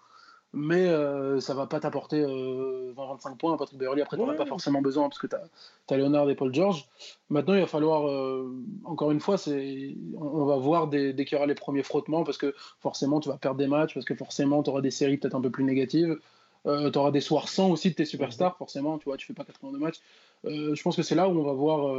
[0.55, 3.57] mais euh, ça va pas t'apporter 20-25 euh, points.
[3.57, 6.35] Patrick Beverly, après, tu n'en as pas forcément besoin parce que tu as, Leonard et
[6.35, 6.89] Paul George.
[7.29, 8.51] Maintenant, il va falloir, euh,
[8.85, 12.39] encore une fois, on, on, va voir dès, qu'il y aura les premiers frottements parce
[12.39, 15.35] que forcément, tu vas perdre des matchs, parce que forcément, tu auras des séries peut-être
[15.35, 16.19] un peu plus négatives.
[16.65, 19.45] tu auras des soirs sans aussi de tes superstars, forcément, tu vois, tu fais pas
[19.45, 20.01] 82 matchs.
[20.45, 21.95] je pense que c'est là où on va voir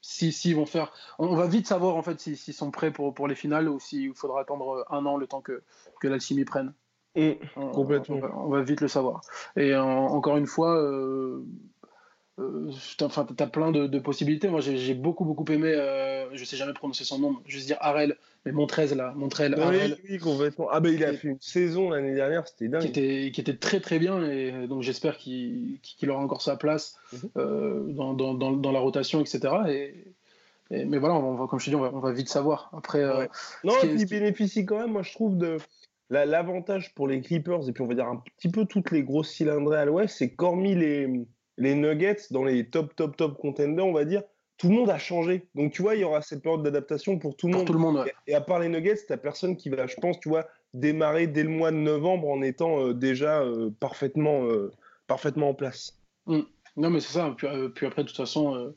[0.00, 0.92] si, si vont faire.
[1.18, 4.14] On, va vite savoir en fait s'ils sont prêts pour, pour les finales ou s'il
[4.14, 5.62] faudra attendre un an le temps que,
[6.00, 6.72] que l'alchimie prenne.
[7.16, 7.32] Mmh,
[7.72, 8.20] complètement.
[8.36, 9.22] On va, vite le savoir.
[9.56, 11.44] Et encore une fois, euh,
[12.38, 14.48] euh, tu as, plein de, possibilités.
[14.48, 17.78] Moi, j'ai beaucoup, beaucoup aimé, euh, je sais jamais prononcer son nom, je vais dire
[17.80, 19.50] Arel, mais Montrez là, Montrez,
[20.08, 20.68] oui, complètement.
[20.70, 22.82] Ah, ben il a fait une saison l'année dernière, c'était dingue.
[22.82, 26.98] Qui était, qui était très, très bien, et donc j'espère qu'il aura encore sa place
[27.12, 27.92] mmh.
[27.94, 29.54] dans, dans, dans, la rotation, etc.
[29.68, 29.94] Et,
[30.70, 32.70] mais voilà, on va, comme je te dis, on va, vite savoir.
[32.76, 33.02] Après,
[33.64, 35.56] non, il bénéficie quand même, moi je trouve, de,
[36.10, 39.30] L'avantage pour les Clippers, et puis on va dire un petit peu toutes les grosses
[39.30, 41.26] cylindrées à l'ouest, c'est qu'hormis les,
[41.58, 44.22] les Nuggets, dans les top, top, top contenders, on va dire,
[44.58, 45.48] tout le monde a changé.
[45.54, 47.66] Donc tu vois, il y aura cette période d'adaptation pour tout le monde.
[47.66, 50.28] Tout le monde et, à part les Nuggets, t'as personne qui va, je pense, tu
[50.28, 54.70] vois, démarrer dès le mois de novembre en étant euh, déjà euh, parfaitement, euh,
[55.06, 55.98] parfaitement en place.
[56.26, 56.40] Mm.
[56.76, 57.34] Non, mais c'est ça.
[57.36, 58.72] Puis, puis, après, de toute façon,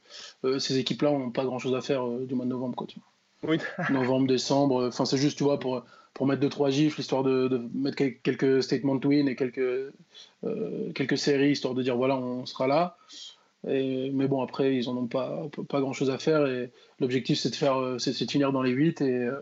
[0.57, 2.75] ces équipes-là n'ont pas grand-chose à faire du mois de novembre.
[2.75, 2.99] Quoi, tu
[3.43, 3.59] Oui.
[3.91, 4.87] novembre, décembre.
[4.87, 8.63] Enfin, c'est juste, tu vois, pour pour mettre deux trois gifs, histoire de, mettre quelques
[8.63, 9.93] statements win et quelques,
[10.43, 12.97] euh, quelques séries, histoire de dire voilà, on sera là.
[13.63, 16.47] Mais bon, après, ils en ont pas, pas grand chose à faire.
[16.47, 19.01] Et l'objectif, c'est de faire, euh, c'est finir dans les 8.
[19.01, 19.39] Et, euh,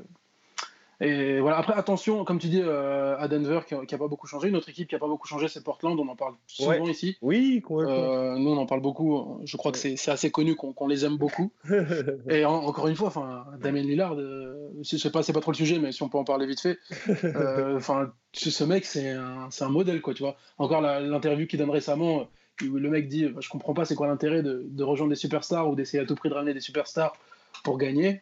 [1.02, 1.58] et voilà.
[1.58, 4.50] Après, attention, comme tu dis, euh, à Denver, qui n'a pas beaucoup changé.
[4.50, 5.98] Une autre équipe qui n'a pas beaucoup changé, c'est Portland.
[5.98, 7.18] On en parle souvent ici.
[7.22, 9.40] Oui, euh, nous, on en parle beaucoup.
[9.46, 11.52] Je crois que c'est assez connu qu'on les aime beaucoup.
[12.30, 15.58] et encore une fois, enfin, Damien Lillard, euh, je sais pas, c'est pas trop le
[15.58, 16.78] sujet, mais si on peut en parler vite fait.
[17.80, 20.14] Enfin, ce mec, c'est un, un, modèle, quoi.
[20.14, 20.36] Tu vois.
[20.58, 22.28] Encore l'interview qu'il donne récemment
[22.62, 25.76] le mec dit Je comprends pas, c'est quoi l'intérêt de, de, rejoindre des superstars ou
[25.76, 27.16] d'essayer à tout prix de ramener des superstars
[27.64, 28.22] pour gagner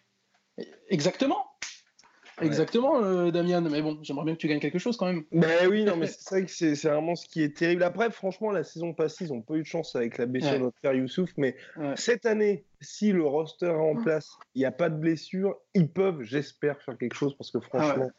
[0.89, 1.46] Exactement
[2.41, 3.61] Exactement, euh, Damien.
[3.61, 5.23] Mais bon, j'aimerais bien que tu gagnes quelque chose quand même.
[5.31, 7.83] Ben oui, non, mais c'est vrai que c'est vraiment ce qui est terrible.
[7.83, 10.57] Après, franchement, la saison passée, ils n'ont pas eu de chance avec la blessure de
[10.59, 11.31] notre frère Youssouf.
[11.37, 11.55] Mais
[11.95, 15.89] cette année, si le roster est en place, il n'y a pas de blessure, ils
[15.89, 18.09] peuvent, j'espère, faire quelque chose parce que franchement.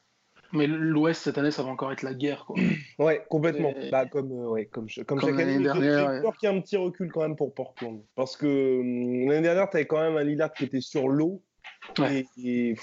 [0.52, 2.56] Mais l'Ouest cette année, ça va encore être la guerre, quoi.
[2.98, 3.74] ouais, complètement.
[3.90, 5.58] Bah, comme, euh, ouais, comme, comme, chaque année.
[5.58, 8.02] Dernière, J'ai peur qu'il y ait un petit recul quand même pour Portland.
[8.14, 11.42] Parce que hum, l'année dernière, tu avais quand même un Lillard qui était sur l'eau.
[12.38, 12.76] et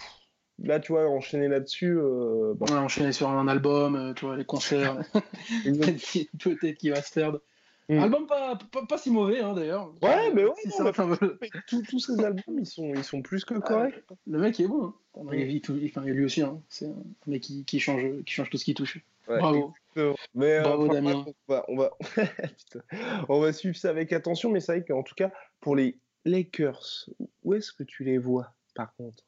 [0.64, 1.98] là, tu vois, enchaîner là-dessus.
[1.98, 2.66] Euh, bon.
[2.74, 4.98] enchaîner sur un album, euh, tu vois, les concerts,
[5.64, 7.42] peut-être qu'il va se perdre.
[7.88, 8.00] Mm.
[8.00, 8.58] Album pas,
[8.90, 9.94] pas, si mauvais, hein, d'ailleurs.
[10.02, 10.92] Ouais, mais ouais, si non,
[11.68, 14.04] tous ces albums, ils sont, ils sont plus que corrects.
[14.26, 14.94] le mec est bon.
[15.16, 15.22] Hein.
[15.34, 16.60] Il, enfin, lui aussi, hein.
[16.68, 16.96] c'est un
[17.28, 19.00] mec qui, qui, change, qui change tout ce qui touche.
[19.28, 19.74] Bravo.
[20.34, 21.26] Mais, euh, Bravo, Damien.
[21.48, 21.92] On va, on, va...
[23.30, 27.10] on va suivre ça avec attention, mais c'est vrai qu'en tout cas, pour les Lakers,
[27.44, 29.24] où est-ce que tu les vois, par contre?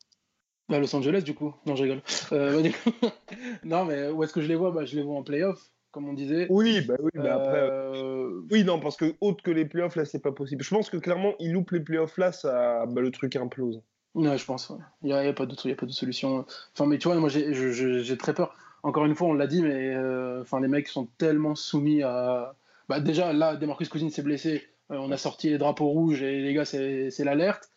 [0.75, 1.53] À Los Angeles, du coup.
[1.65, 2.01] Non, je rigole.
[2.34, 2.62] Euh,
[3.01, 3.10] bah,
[3.63, 4.71] non, mais où est-ce que je les vois?
[4.71, 6.47] Bah, Je les vois en playoff, comme on disait.
[6.49, 7.69] Oui, bah oui, mais après.
[7.71, 10.63] Euh, oui, non, parce que autre que les playoffs, là, c'est pas possible.
[10.63, 13.82] Je pense que clairement, ils loupent les playoffs là, ça, bah, le truc implose.
[14.15, 14.71] Ouais, je pense.
[15.03, 16.45] Il n'y a, pas de, a pas de solution.
[16.73, 18.56] Enfin, mais tu vois, moi, j'ai très peur.
[18.84, 22.56] Encore une fois, on l'a dit, mais euh, enfin, les mecs sont tellement soumis à.
[22.89, 24.63] Bah, déjà, là, Demarcus Cousine s'est blessé.
[24.89, 27.69] on a sorti les drapeaux rouges et les gars, c'est l'alerte.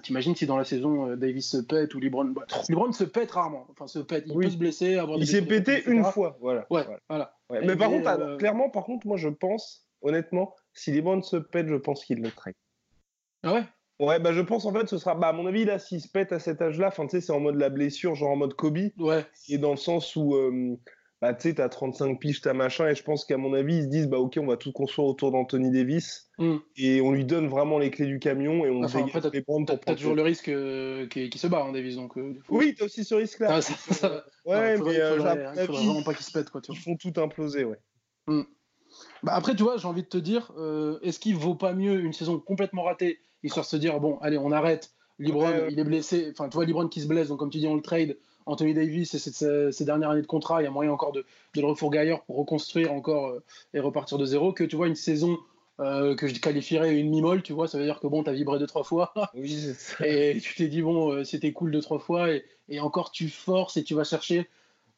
[0.00, 2.32] T'imagines si dans la saison euh, Davis se pète ou LeBron.
[2.68, 3.66] LeBron se pète rarement.
[3.70, 4.24] Enfin, se pète.
[4.26, 6.38] Il peut se blesser, avoir Il s'est pété une fois.
[6.40, 6.66] Voilà.
[6.70, 7.36] Ouais, voilà.
[7.50, 11.68] Mais par contre, euh, clairement, par contre, moi je pense, honnêtement, si LeBron se pète,
[11.68, 12.56] je pense qu'il le traite.
[13.42, 13.64] Ah ouais?
[14.00, 16.08] Ouais, bah je pense en fait ce sera, bah à mon avis là, s'il se
[16.08, 18.54] pète à cet âge-là, enfin tu sais, c'est en mode la blessure, genre en mode
[18.54, 18.78] Kobe.
[18.98, 19.24] Ouais.
[19.48, 20.76] Et dans le sens où, euh,
[21.22, 23.82] bah, tu sais, t'as 35 piges, t'as machin, et je pense qu'à mon avis, ils
[23.84, 26.56] se disent, bah, ok, on va tout construire autour d'Anthony Davis, mm.
[26.76, 29.64] et on lui donne vraiment les clés du camion, et on enfin, fait les prendre
[29.64, 32.18] pour T'as toujours le risque euh, qu'il se barre, en hein, Davis, donc.
[32.18, 33.60] Euh, oui, t'as aussi ce risque-là.
[34.44, 36.60] Ouais, mais euh, faudrait, vraiment pas qu'il se pète, quoi.
[36.60, 37.78] Tu ils font tout imploser, ouais.
[38.26, 38.42] Mm.
[39.22, 40.52] Bah, après, tu vois, j'ai envie de te dire,
[41.02, 44.38] est-ce qu'il vaut pas mieux une saison complètement ratée, histoire de se dire, bon, allez,
[44.38, 47.50] on arrête, Libron, il est blessé, enfin, tu vois, Libron qui se blesse, donc comme
[47.50, 49.18] tu dis, on le trade Anthony Davis et
[49.72, 51.24] ses, dernières années de contrat, il y a moyen encore de,
[51.54, 53.42] le refourguer ailleurs pour reconstruire encore euh,
[53.74, 54.52] et repartir de zéro.
[54.52, 55.38] Que tu vois une saison
[55.80, 58.58] euh, que je qualifierais une mi-molle, tu vois, ça veut dire que bon, t'as vibré
[58.58, 59.12] deux trois fois
[60.04, 63.76] et tu t'es dit bon, euh, c'était cool deux trois fois et, encore tu forces
[63.76, 64.48] et tu vas chercher.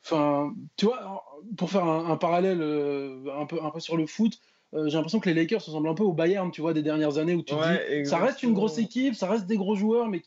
[0.05, 1.25] Enfin, tu vois,
[1.57, 4.39] pour faire un, parallèle un peu un peu sur le foot.
[4.75, 7.35] j'ai l'impression que les Lakers ressemblent un peu au Bayern, tu vois, des dernières années
[7.35, 10.23] où tu dis, ça reste une grosse équipe, ça reste des gros joueurs, mais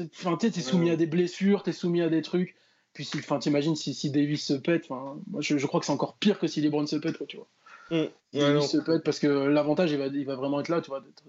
[0.00, 2.56] Enfin, tu es soumis à des blessures, tu es soumis à des trucs.
[2.94, 6.16] Puis, enfin, t'imagines si, si Davis se pète, moi, je, je, crois que c'est encore
[6.16, 7.48] pire que si LeBron se pète, tu vois.
[7.90, 8.04] Mm.
[8.32, 11.00] Davis se pète parce que l'avantage, il va, il va vraiment être là, tu vois,
[11.00, 11.24] d'être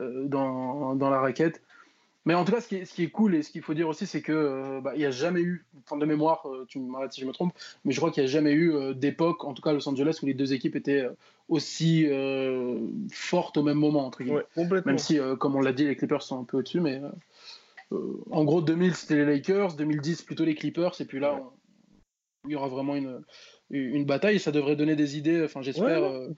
[0.00, 1.60] euh, dans, dans, la raquette.
[2.24, 3.74] Mais en tout cas, ce qui est, ce qui est cool et ce qu'il faut
[3.74, 6.64] dire aussi, c'est que euh, bah, il n'y a jamais eu, enfin de mémoire, euh,
[6.66, 7.52] tu m'arrêtes si je me trompe,
[7.84, 10.18] mais je crois qu'il n'y a jamais eu d'époque, en tout cas à Los Angeles,
[10.22, 11.06] où les deux équipes étaient
[11.48, 12.06] aussi
[13.10, 14.46] fortes au même moment, entre guillemets.
[14.86, 17.02] même si, comme on l'a dit, les Clippers sont un peu au-dessus, mais
[18.30, 21.42] en gros, 2000 c'était les Lakers, 2010 plutôt les Clippers, et puis là,
[22.44, 23.22] il y aura vraiment une,
[23.70, 24.38] une bataille.
[24.40, 26.28] Ça devrait donner des idées, enfin j'espère, euh,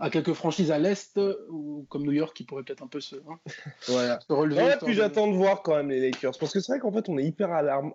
[0.00, 1.18] à quelques franchises à l'est
[1.50, 3.38] ou comme New York qui pourraient peut-être un peu se, hein,
[4.28, 4.62] relever.
[4.62, 7.08] Ouais, puis j'attends de voir quand même les Lakers, parce que c'est vrai qu'en fait
[7.08, 7.50] on est hyper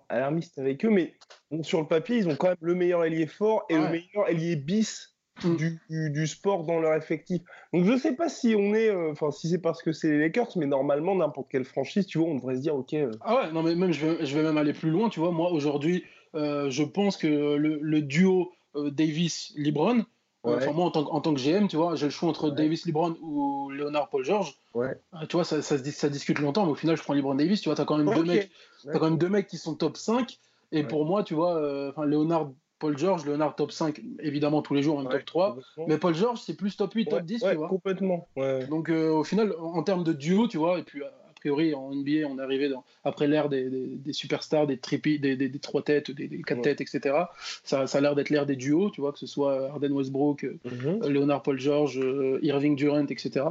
[0.08, 1.14] alarmiste avec eux, mais
[1.62, 4.56] sur le papier ils ont quand même le meilleur ailier fort et le meilleur ailier
[4.56, 6.10] bis Mm.
[6.10, 7.42] du, sport dans leur effectif.
[7.72, 10.18] Donc je sais pas si on est, euh, enfin si c'est parce que c'est les
[10.20, 12.94] Lakers, mais normalement n'importe quelle franchise, tu vois, on devrait se dire ok.
[12.94, 13.10] Euh.
[13.20, 15.32] Ah ouais, non mais même je vais, je vais même aller plus loin, tu vois.
[15.32, 16.04] Moi aujourd'hui,
[16.36, 20.04] euh, je pense que le, duo Davis-Libron,
[20.44, 23.16] enfin moi en tant, en tant, que GM, tu vois, j'ai le choix entre Davis-Libron
[23.20, 24.54] ou Leonard Paul George.
[24.72, 24.94] Ouais.
[25.28, 27.60] tu vois, ça, ça, ça, discute longtemps, mais au final je prends LeBron Davis.
[27.60, 28.50] Tu vois, t'as quand même deux mecs,
[28.88, 30.38] as quand même deux mecs qui sont top 5
[30.70, 34.82] et pour moi, tu vois, enfin Leonard Paul George, Leonard top 5, évidemment tous les
[34.82, 35.56] jours, un top 3.
[35.86, 37.68] Mais Paul George, c'est plus top 8, top 10, tu vois.
[37.68, 38.28] Complètement.
[38.68, 41.06] Donc euh, au final, en termes de duo, tu vois, et puis euh,
[41.44, 45.36] priori, en NBA, on est arrivé dans, après l'ère des, des, superstars, des tripis, des,
[45.36, 47.14] des, trois têtes, des, quatre têtes, etc.
[47.62, 50.44] Ça, ça a l'air d'être l'ère des duos, tu vois, que ce soit Arden Westbrook,
[50.44, 52.00] mm Leonard Paul George,
[52.40, 53.44] Irving Durant, etc.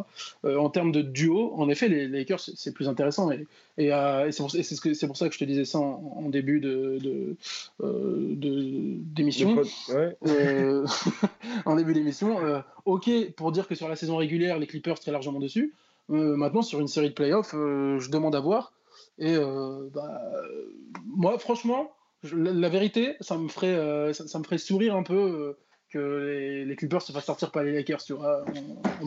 [0.44, 3.30] en termes de duo, en effet, les, Lakers, c'est plus intéressant.
[3.32, 3.46] Et,
[3.78, 3.92] et,
[4.32, 7.36] c'est pour, pour, ça que je te disais ça en, début de,
[9.14, 9.62] d'émission.
[11.66, 12.38] en début d'émission.
[12.86, 15.74] ok, pour dire que sur la saison régulière, les Clippers très largement dessus.
[16.10, 18.74] Euh, maintenant, sur une série de playoffs, euh, je demande à voir.
[19.18, 20.22] Et euh, bah,
[21.06, 21.92] moi, franchement,
[22.34, 25.56] la, vérité, ça me ferait, ça, me ferait sourire un peu
[25.90, 28.44] que les, Clippers se fassent sortir par les Lakers, tu vois.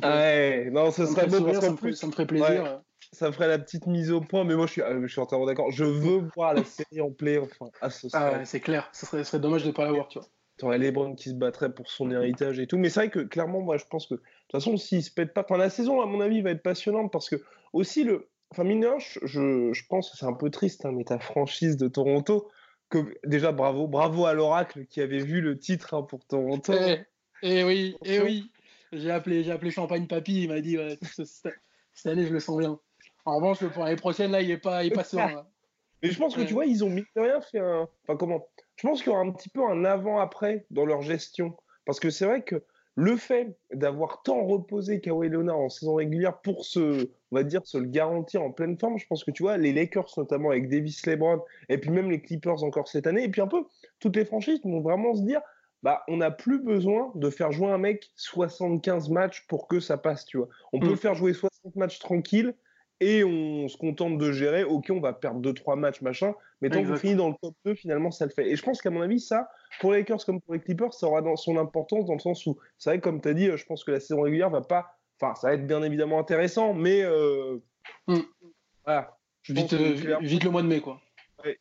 [0.03, 1.77] ouais, non, ça, serait beau, ça, me
[2.13, 2.81] ferait, plaisir.
[3.13, 5.71] ça ferait la petite mise au point, mais moi je suis, je suis entièrement d'accord.
[5.73, 9.25] Je veux voir la série en play enfin, à ce ah, c'est clair, ce serait,
[9.25, 10.29] serait, dommage de ne pas l'avoir, tu vois.
[10.59, 12.79] T'aurais LeBron qui se battrait pour son héritage et tout.
[12.79, 14.15] Mais c'est vrai que clairement, moi, je pense que
[14.49, 17.13] toute façon, s'il se pète pas, enfin, la saison, à mon avis, va être passionnante
[17.13, 17.37] parce que
[17.73, 21.19] aussi le, enfin, mineur, je, je pense que c'est un peu triste, hein, mais ta
[21.19, 22.49] franchise de Toronto,
[22.89, 26.73] que déjà bravo, bravo à l'oracle qui avait vu le titre hein, pour Toronto.
[26.73, 27.01] Eh,
[27.43, 28.51] eh oui, eh oui.
[28.93, 32.59] J'ai appelé, j'ai appelé Champagne Papy, il m'a dit ouais, cette année je le sens
[32.59, 32.79] bien.
[33.25, 35.47] En revanche, pour l'année prochaine, là, il est pas, il est pas serein.
[36.03, 37.89] Mais je pense que tu vois, ils ont mis de rien fait un.
[38.03, 41.57] Enfin, comment Je pense qu'il y aura un petit peu un avant-après dans leur gestion.
[41.85, 42.63] Parce que c'est vrai que
[42.97, 47.67] le fait d'avoir tant reposé Kawhi Leonard en saison régulière pour se, on va dire,
[47.67, 50.71] se le garantir en pleine forme, je pense que tu vois, les Lakers notamment avec
[50.71, 53.65] Davis LeBron, et puis même les Clippers encore cette année, et puis un peu
[54.01, 55.43] toutes les franchises vont vraiment se dire,
[55.83, 59.99] bah, on n'a plus besoin de faire jouer un mec 75 matchs pour que ça
[59.99, 60.49] passe, tu vois.
[60.73, 60.91] On peut mm.
[60.91, 62.55] le faire jouer 60 matchs tranquille
[63.01, 64.65] et on se contente de gérer.
[64.65, 67.75] Ok, on va perdre 2-3 matchs, machin, mais tant qu'on finit dans le top 2,
[67.75, 68.49] finalement, ça le fait.
[68.49, 69.49] Et je pense qu'à mon avis, ça,
[69.81, 72.47] pour les Lakers comme pour les Clippers, ça aura dans son importance dans le sens
[72.47, 74.99] où, c'est vrai, comme tu as dit, je pense que la saison régulière va pas.
[75.21, 77.03] Enfin, ça va être bien évidemment intéressant, mais.
[77.03, 77.59] Euh,
[78.07, 78.21] mm.
[78.85, 79.17] Voilà.
[79.49, 81.01] Vite, euh, vite, le mois de mai, quoi.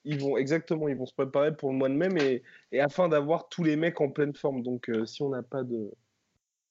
[0.05, 3.09] ils vont exactement, ils vont se préparer pour le mois de mai, mais et afin
[3.09, 4.63] d'avoir tous les mecs en pleine forme.
[4.63, 5.91] Donc, euh, si on n'a pas de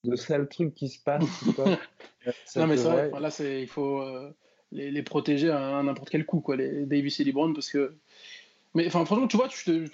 [0.03, 1.23] de sales trucs qui se passent,
[2.57, 3.11] non mais c'est vrai.
[3.19, 4.03] Là, c'est il faut
[4.75, 7.95] les, protéger à, n'importe quel coup, quoi, les Davis et LeBron, parce que.
[8.75, 9.89] Mais enfin, franchement, tu vois, tu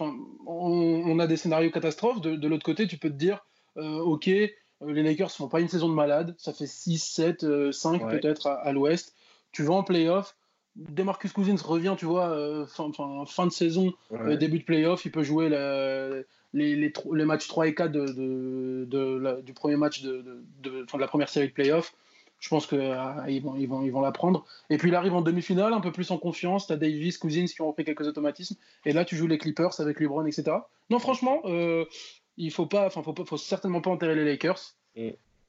[0.47, 2.21] on, a des scénarios catastrophes.
[2.23, 3.45] De, l'autre côté, tu peux te dire,
[3.77, 4.49] euh, ok, euh,
[4.81, 8.73] les Lakers font pas une saison de malade, ça fait 6, 7, 5 peut-être à,
[8.73, 9.15] l'ouest.
[9.53, 10.35] Tu vas en playoff.
[10.77, 12.91] Demarcus Cousins revient, tu vois, euh, fin,
[13.27, 13.93] fin, de saison,
[14.39, 15.51] début de playoff, il peut jouer
[16.55, 21.29] les, les, matchs 3 et 4 de, de, du premier match de, de, la première
[21.29, 21.93] série de playoff.
[22.41, 24.45] Je pense qu'ils euh, vont, ils la prendre.
[24.71, 26.67] Et puis il arrive en demi-finale, un peu plus en confiance.
[26.67, 28.57] Tu as Davis, Cousins qui ont repris quelques automatismes.
[28.87, 30.57] Et là, tu joues les Clippers avec LeBron, etc.
[30.89, 31.85] Non, franchement, euh,
[32.39, 34.75] il faut faut, faut certainement pas enterrer les Lakers.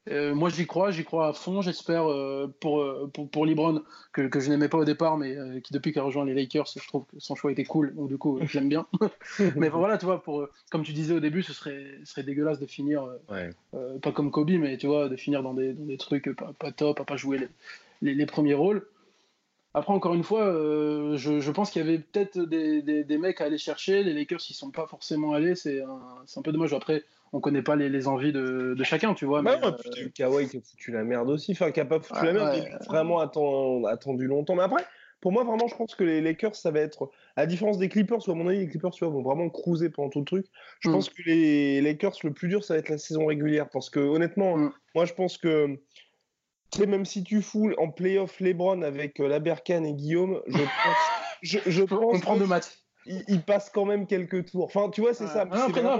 [0.08, 1.62] Euh, moi, j'y crois, j'y crois à fond.
[1.62, 5.36] J'espère euh, pour, euh, pour, pour Libron, que, que je n'aimais pas au départ, mais
[5.62, 7.94] qui depuis qu'il a rejoint les Lakers, je trouve que son choix était cool.
[7.94, 8.86] Donc, du coup, je l'aime bien.
[9.56, 12.66] mais voilà, tu vois, pour, comme tu disais au début, ce serait, serait dégueulasse de
[12.66, 13.08] finir,
[14.02, 16.72] pas comme Kobe, mais tu vois, de finir dans des, dans des trucs pas, pas,
[16.72, 17.48] top, à pas jouer les,
[18.02, 18.86] les, les premiers rôles.
[19.74, 20.52] Après, encore une fois,
[21.16, 24.02] je, je, pense qu'il y avait peut-être des, des, des, mecs à aller chercher.
[24.02, 25.54] Les Lakers, ils sont pas forcément allés.
[25.54, 26.74] C'est un, un, peu dommage.
[26.74, 29.42] Après, on connaît pas les, envies de, chacun, tu vois.
[29.42, 30.08] Bah mais, ouais, euh...
[30.14, 32.86] Kawhi qui a foutu la merde aussi, enfin qui a pas foutu la merde, mais
[32.86, 34.54] vraiment attendu longtemps.
[34.54, 34.84] Mais après,
[35.20, 37.88] pour moi, vraiment, je pense que les Lakers, ça va être, à la différence des
[37.88, 40.46] Clippers, à mon avis, les Clippers, tu vois, vont vraiment cruiser pendant tout le truc.
[40.80, 40.92] Je mm.
[40.92, 44.00] pense que les Lakers, le plus dur, ça va être la saison régulière, parce que
[44.00, 44.72] honnêtement, mm.
[44.94, 45.78] moi, je pense que
[46.80, 50.96] même si tu fous en playoff LeBron avec euh, Labercan et Guillaume, je pense,
[51.42, 54.64] je, je pense on prend deux matchs il, passe quand même quelques tours.
[54.64, 55.48] Enfin, tu vois, c'est ça.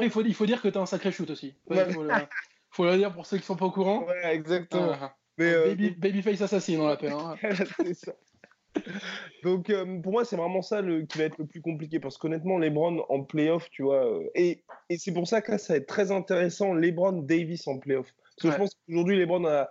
[0.00, 1.54] il, faut, il faut dire que tu as un sacré shoot aussi.
[1.70, 1.76] Il
[2.70, 4.06] faut, le, dire pour ceux qui sont pas au courant.
[4.06, 4.92] Ouais, exactement.
[5.00, 7.12] Ah, mais, euh, baby, Babyface assassin, on l'appelle.
[7.12, 7.36] Hein.
[7.94, 8.12] ça.
[9.42, 12.16] Donc euh, pour moi c'est vraiment ça le, qui va être le plus compliqué parce
[12.16, 15.74] qu'honnêtement LeBron en playoff tu vois euh, et, et c'est pour ça que là ça
[15.74, 19.68] va être très intéressant LeBron Davis en playoff parce que je pense qu'aujourd'hui LeBron a,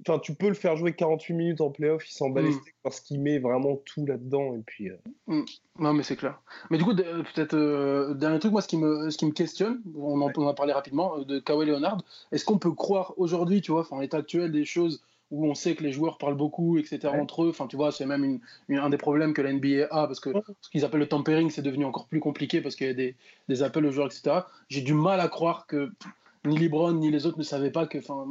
[0.00, 2.60] Enfin, tu peux le faire jouer 48 minutes en playoff, il s'en bat mm.
[2.82, 4.54] parce qu'il met vraiment tout là-dedans.
[4.54, 4.90] Et puis.
[4.90, 4.96] Euh.
[5.26, 5.44] Mm.
[5.78, 6.40] Non, mais c'est clair.
[6.70, 9.80] Mais du coup, peut-être euh, dernier truc, moi, ce qui me, ce qui me questionne,
[9.96, 11.98] on en, on a parlé rapidement euh, de Kawhi Leonard.
[12.32, 15.74] Est-ce qu'on peut croire aujourd'hui, tu vois, en l'état actuel des choses où on sait
[15.74, 17.08] que les joueurs parlent beaucoup, etc.
[17.08, 17.48] entre eux.
[17.48, 20.30] Enfin, tu vois, c'est même une, un des problèmes que la NBA a parce que
[20.60, 23.16] ce qu'ils appellent le tampering, c'est devenu encore plus compliqué parce qu'il y a des,
[23.48, 24.40] des appels aux joueurs, etc.
[24.68, 25.90] J'ai du mal à croire que
[26.44, 28.26] ni LeBron ni les autres ne savaient pas que, enfin,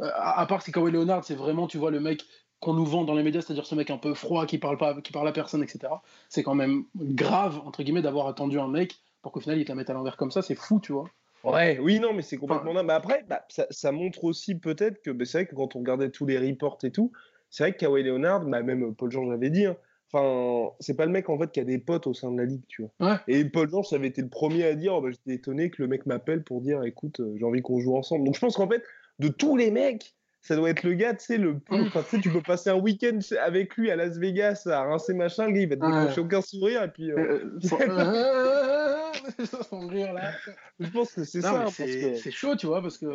[0.00, 2.24] euh, à, part si Kawhi Leonard, c'est vraiment, tu vois, le mec
[2.60, 5.00] qu'on nous vend dans les médias, c'est-à-dire ce mec un peu froid qui parle pas,
[5.00, 5.92] qui parle à personne, etc.
[6.28, 9.70] C'est quand même grave entre guillemets d'avoir attendu un mec pour qu'au final il te
[9.70, 10.40] la mette à l'envers comme ça.
[10.42, 11.04] C'est fou, tu vois.
[11.44, 12.86] Ouais, oui, non, mais c'est complètement dingue.
[12.86, 16.10] Mais après, bah, ça, montre aussi peut-être que bah, c'est vrai que quand on regardait
[16.10, 17.12] tous les reports et tout,
[17.50, 19.76] c'est vrai que Kawhi Leonard, bah, même Paul George avait dit, hein,
[20.16, 22.44] Enfin, c'est pas le mec en fait qui a des potes au sein de la
[22.44, 23.10] ligue, tu vois.
[23.12, 23.16] Ouais.
[23.26, 25.88] Et Paul George, avait été le premier à dire, oh, bah, j'étais étonné que le
[25.88, 28.24] mec m'appelle pour dire, écoute, euh, j'ai envie qu'on joue ensemble.
[28.24, 28.82] Donc je pense qu'en fait,
[29.18, 31.78] de tous les mecs, ça doit être le gars, tu sais, le plus.
[31.78, 31.86] Mm.
[31.94, 35.52] Enfin, tu peux passer un week-end avec lui à Las Vegas à rincer machin, le
[35.52, 37.10] gars, il va te décrocher aucun sourire, et puis.
[37.10, 37.78] euh, Euh, son...
[37.80, 38.96] euh,
[39.70, 40.32] son rire là.
[40.78, 41.62] je pense que c'est ça.
[41.62, 42.30] hein, c'est que...
[42.30, 43.06] chaud, tu vois, parce que.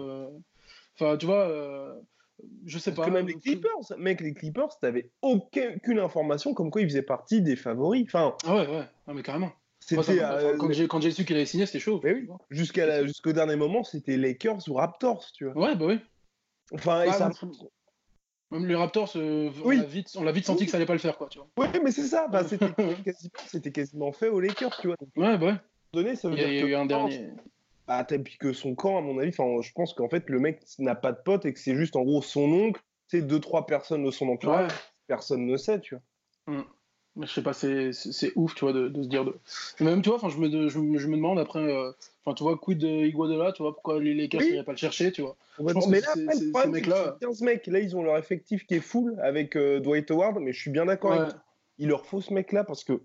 [1.00, 1.94] Enfin, tu vois, euh,
[2.66, 3.12] je sais Parce pas.
[3.12, 7.42] que même les Clippers, mec, les Clippers, t'avais aucune information comme quoi ils faisaient partie
[7.42, 8.04] des favoris.
[8.08, 9.52] Enfin, Ah ouais, ouais, non, mais carrément.
[9.82, 12.00] C'était euh, quand j'ai quand j'ai su qu'il avait signé, c'était chaud.
[12.04, 12.28] Oui.
[12.50, 15.58] jusqu'à jusqu'au dernier moment, c'était Lakers ou Raptors, tu vois.
[15.70, 16.00] Ouais, bah oui.
[16.74, 17.32] Enfin, et Ah, ça...
[18.52, 19.78] Même les Raptors, euh, on Oui.
[19.78, 21.48] l'a vite, on l'a vite senti que ça allait pas le faire, quoi, tu vois.
[21.58, 22.28] Oui, mais c'est ça.
[22.28, 22.42] Bah,
[23.48, 24.96] c'était quasiment, fait aux Lakers, tu vois.
[25.00, 25.56] Donc, Ouais, bah ouais.
[25.94, 27.30] donné, ça veut Il y dire y a eu un dernier.
[27.90, 30.40] Bah, t'as- puis que son camp, à mon avis, enfin, je pense qu'en fait, le
[30.40, 33.40] mec n'a pas de pote et que c'est juste en gros son oncle, sais, deux,
[33.40, 34.78] trois personnes de son entourage, Ouais.
[35.08, 35.96] personne ne sait, tu
[36.48, 36.64] vois.
[37.16, 39.26] Mais Je sais pas, c'est c'est- c'est ouf, tu vois, de, de se dire.
[39.26, 39.36] De...
[39.80, 41.92] Et même, tu vois, enfin, je me, je, je me demande après, euh,
[42.24, 44.52] enfin, tu vois, quid de Iguodala, tu vois, pourquoi les Lakers Oui.
[44.52, 45.36] n'iraient pas le chercher, tu vois.
[45.58, 47.68] pense mais que là, c'est- après, c'est- le problème, ces c'est mecs-là- c'est 15 mecs.
[47.68, 50.70] Là, ils ont leur effectif qui est full avec euh, Dwight Howard, mais je suis
[50.72, 51.18] bien d'accord Ouais.
[51.18, 51.44] avec toi.
[51.80, 53.02] Il leur faut ce mec-là parce que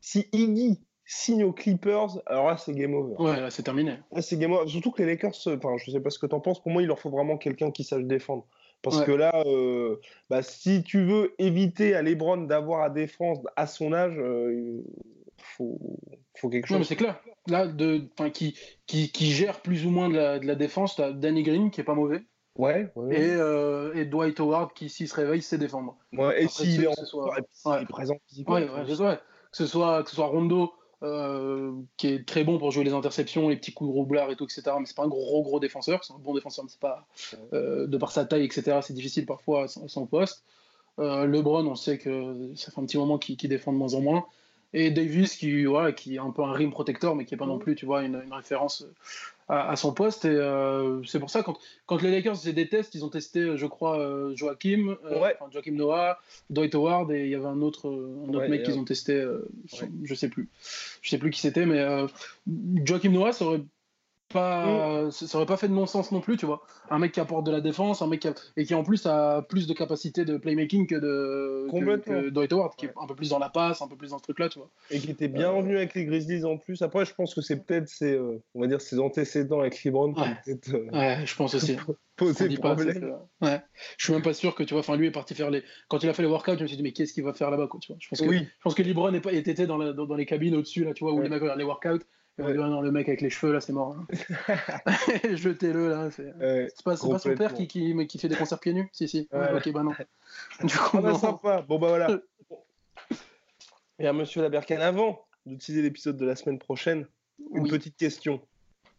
[0.00, 3.14] si Iggy signe aux Clippers, alors là, c'est game over.
[3.18, 3.98] Ouais, là, c'est terminé.
[4.12, 4.68] Là, c'est game over.
[4.68, 6.82] Surtout que les Lakers, euh, enfin, je sais pas ce que t'en penses, pour moi,
[6.82, 8.46] il leur faut vraiment quelqu'un qui sache défendre.
[8.82, 9.04] Parce Ouais.
[9.06, 9.96] que là, euh,
[10.30, 14.82] bah, si tu veux éviter à LeBron d'avoir à défendre à son âge, euh, il
[15.38, 15.78] faut,
[16.36, 16.88] faut quelque Non, mais chose.
[16.88, 17.20] c'est clair.
[17.48, 21.12] Là, de, qui, qui, qui gère plus ou moins de la, de la défense, t'as
[21.12, 22.22] Danny Green qui est pas mauvais,
[22.58, 23.14] Ouais, ouais.
[23.20, 25.96] et, euh, et Dwight Howard qui, s'il se réveille, sait défendre.
[26.12, 27.32] Ouais, et s'il que est en soit-
[27.64, 27.82] ouais.
[27.82, 28.54] est présent physiquement.
[28.56, 28.82] Ouais, ouais.
[28.82, 32.94] Que ce soit, que ce soit Rondo, euh, qui est très bon pour jouer les
[32.94, 34.62] interceptions, les petits coups de roublard et tout, etc.
[34.78, 36.02] Mais c'est pas un gros, gros défenseur.
[36.04, 37.06] C'est un bon défenseur, mais c'est pas.
[37.52, 40.44] euh, de par sa taille, etc., c'est difficile parfois à son, à son poste.
[40.98, 43.92] Euh, LeBron, on sait que ça fait un petit moment qu'il qu'il défend de moins
[43.94, 44.26] en moins.
[44.78, 47.46] Et Davis, qui, voilà, qui est un peu un rim protecteur, mais qui est pas
[47.46, 48.84] non plus, tu vois, une, une référence
[49.48, 50.26] à, à son poste.
[50.26, 53.56] Et euh, c'est pour ça, quand, quand les Lakers faisaient des tests, ils ont testé,
[53.56, 55.34] je crois, euh, Joachim, euh, Ouais.
[55.40, 56.18] enfin, Joachim Noah,
[56.50, 58.84] Dwight Howard, et il y avait un autre, un autre Ouais, mec qu'ils euh, ont
[58.84, 59.48] testé, euh,
[59.80, 59.88] ouais.
[60.04, 60.50] je sais plus.
[61.00, 62.06] Je sais plus qui c'était, mais euh,
[62.84, 63.62] Joachim Noah, ça aurait
[64.28, 65.10] pas, Mm.
[65.10, 66.62] ça aurait pas fait de non-sens non plus, tu vois.
[66.90, 69.06] Un mec qui apporte de la défense, un mec qui a- et qui en plus
[69.06, 73.06] a plus de capacité de playmaking que de que, que Dwight Howard, qui est un
[73.06, 74.70] peu plus dans la passe, un peu plus dans ce truc-là, tu vois.
[74.90, 76.82] Et qui était bien Euh, revenu avec les Grizzlies en plus.
[76.82, 80.12] Après, je pense que c'est peut-être ses, euh, on va dire, ses antécédents avec LeBron
[80.14, 80.36] Ouais.
[80.74, 81.76] euh, Ouais, je pense aussi.
[82.16, 83.14] Pas, c'est problème.
[83.42, 83.60] ouais.
[83.98, 84.80] Je suis même pas sûr que tu vois.
[84.80, 85.62] Enfin, lui est parti faire les.
[85.88, 87.50] Quand il a fait les workouts, je me suis dit mais qu'est-ce qu'il va faire
[87.50, 87.78] là-bas, quoi.
[87.78, 87.98] Tu vois.
[88.00, 88.38] Je pense que Oui.
[88.38, 91.12] je pense que LeBron était dans, la- dans, dans les cabines au-dessus là, tu vois,
[91.12, 91.24] où Ouais.
[91.24, 91.98] les mecs regardent les workouts.
[92.38, 92.52] Ouais.
[92.54, 93.96] non, le mec avec les cheveux là, c'est mort.
[93.96, 94.06] hein.
[95.34, 96.10] Jetez-le là.
[96.10, 98.88] C'est Euh, pas, son père qui, qui, mais qui fait des concerts pieds nus?
[98.92, 99.28] Si si.
[99.32, 99.92] Ouais, ok bah non.
[100.64, 101.18] Du coup ah bah, non.
[101.18, 101.62] sympa.
[101.62, 102.20] Bon bah voilà.
[103.98, 107.06] Et à Monsieur Labercan, avant d'utiliser l'épisode de la semaine prochaine,
[107.54, 107.70] une Oui.
[107.70, 108.40] petite question.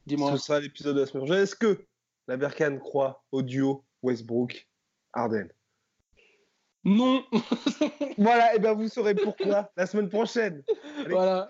[0.08, 0.32] Dis-moi.
[0.32, 1.44] Ce sera l'épisode de la semaine prochaine.
[1.44, 1.86] Est-ce que
[2.28, 5.50] Labercan croit au duo Westbrook-Harden
[6.86, 7.24] Non.
[8.18, 10.64] Voilà, et ben vous saurez pourquoi la semaine prochaine.
[11.08, 11.50] voilà.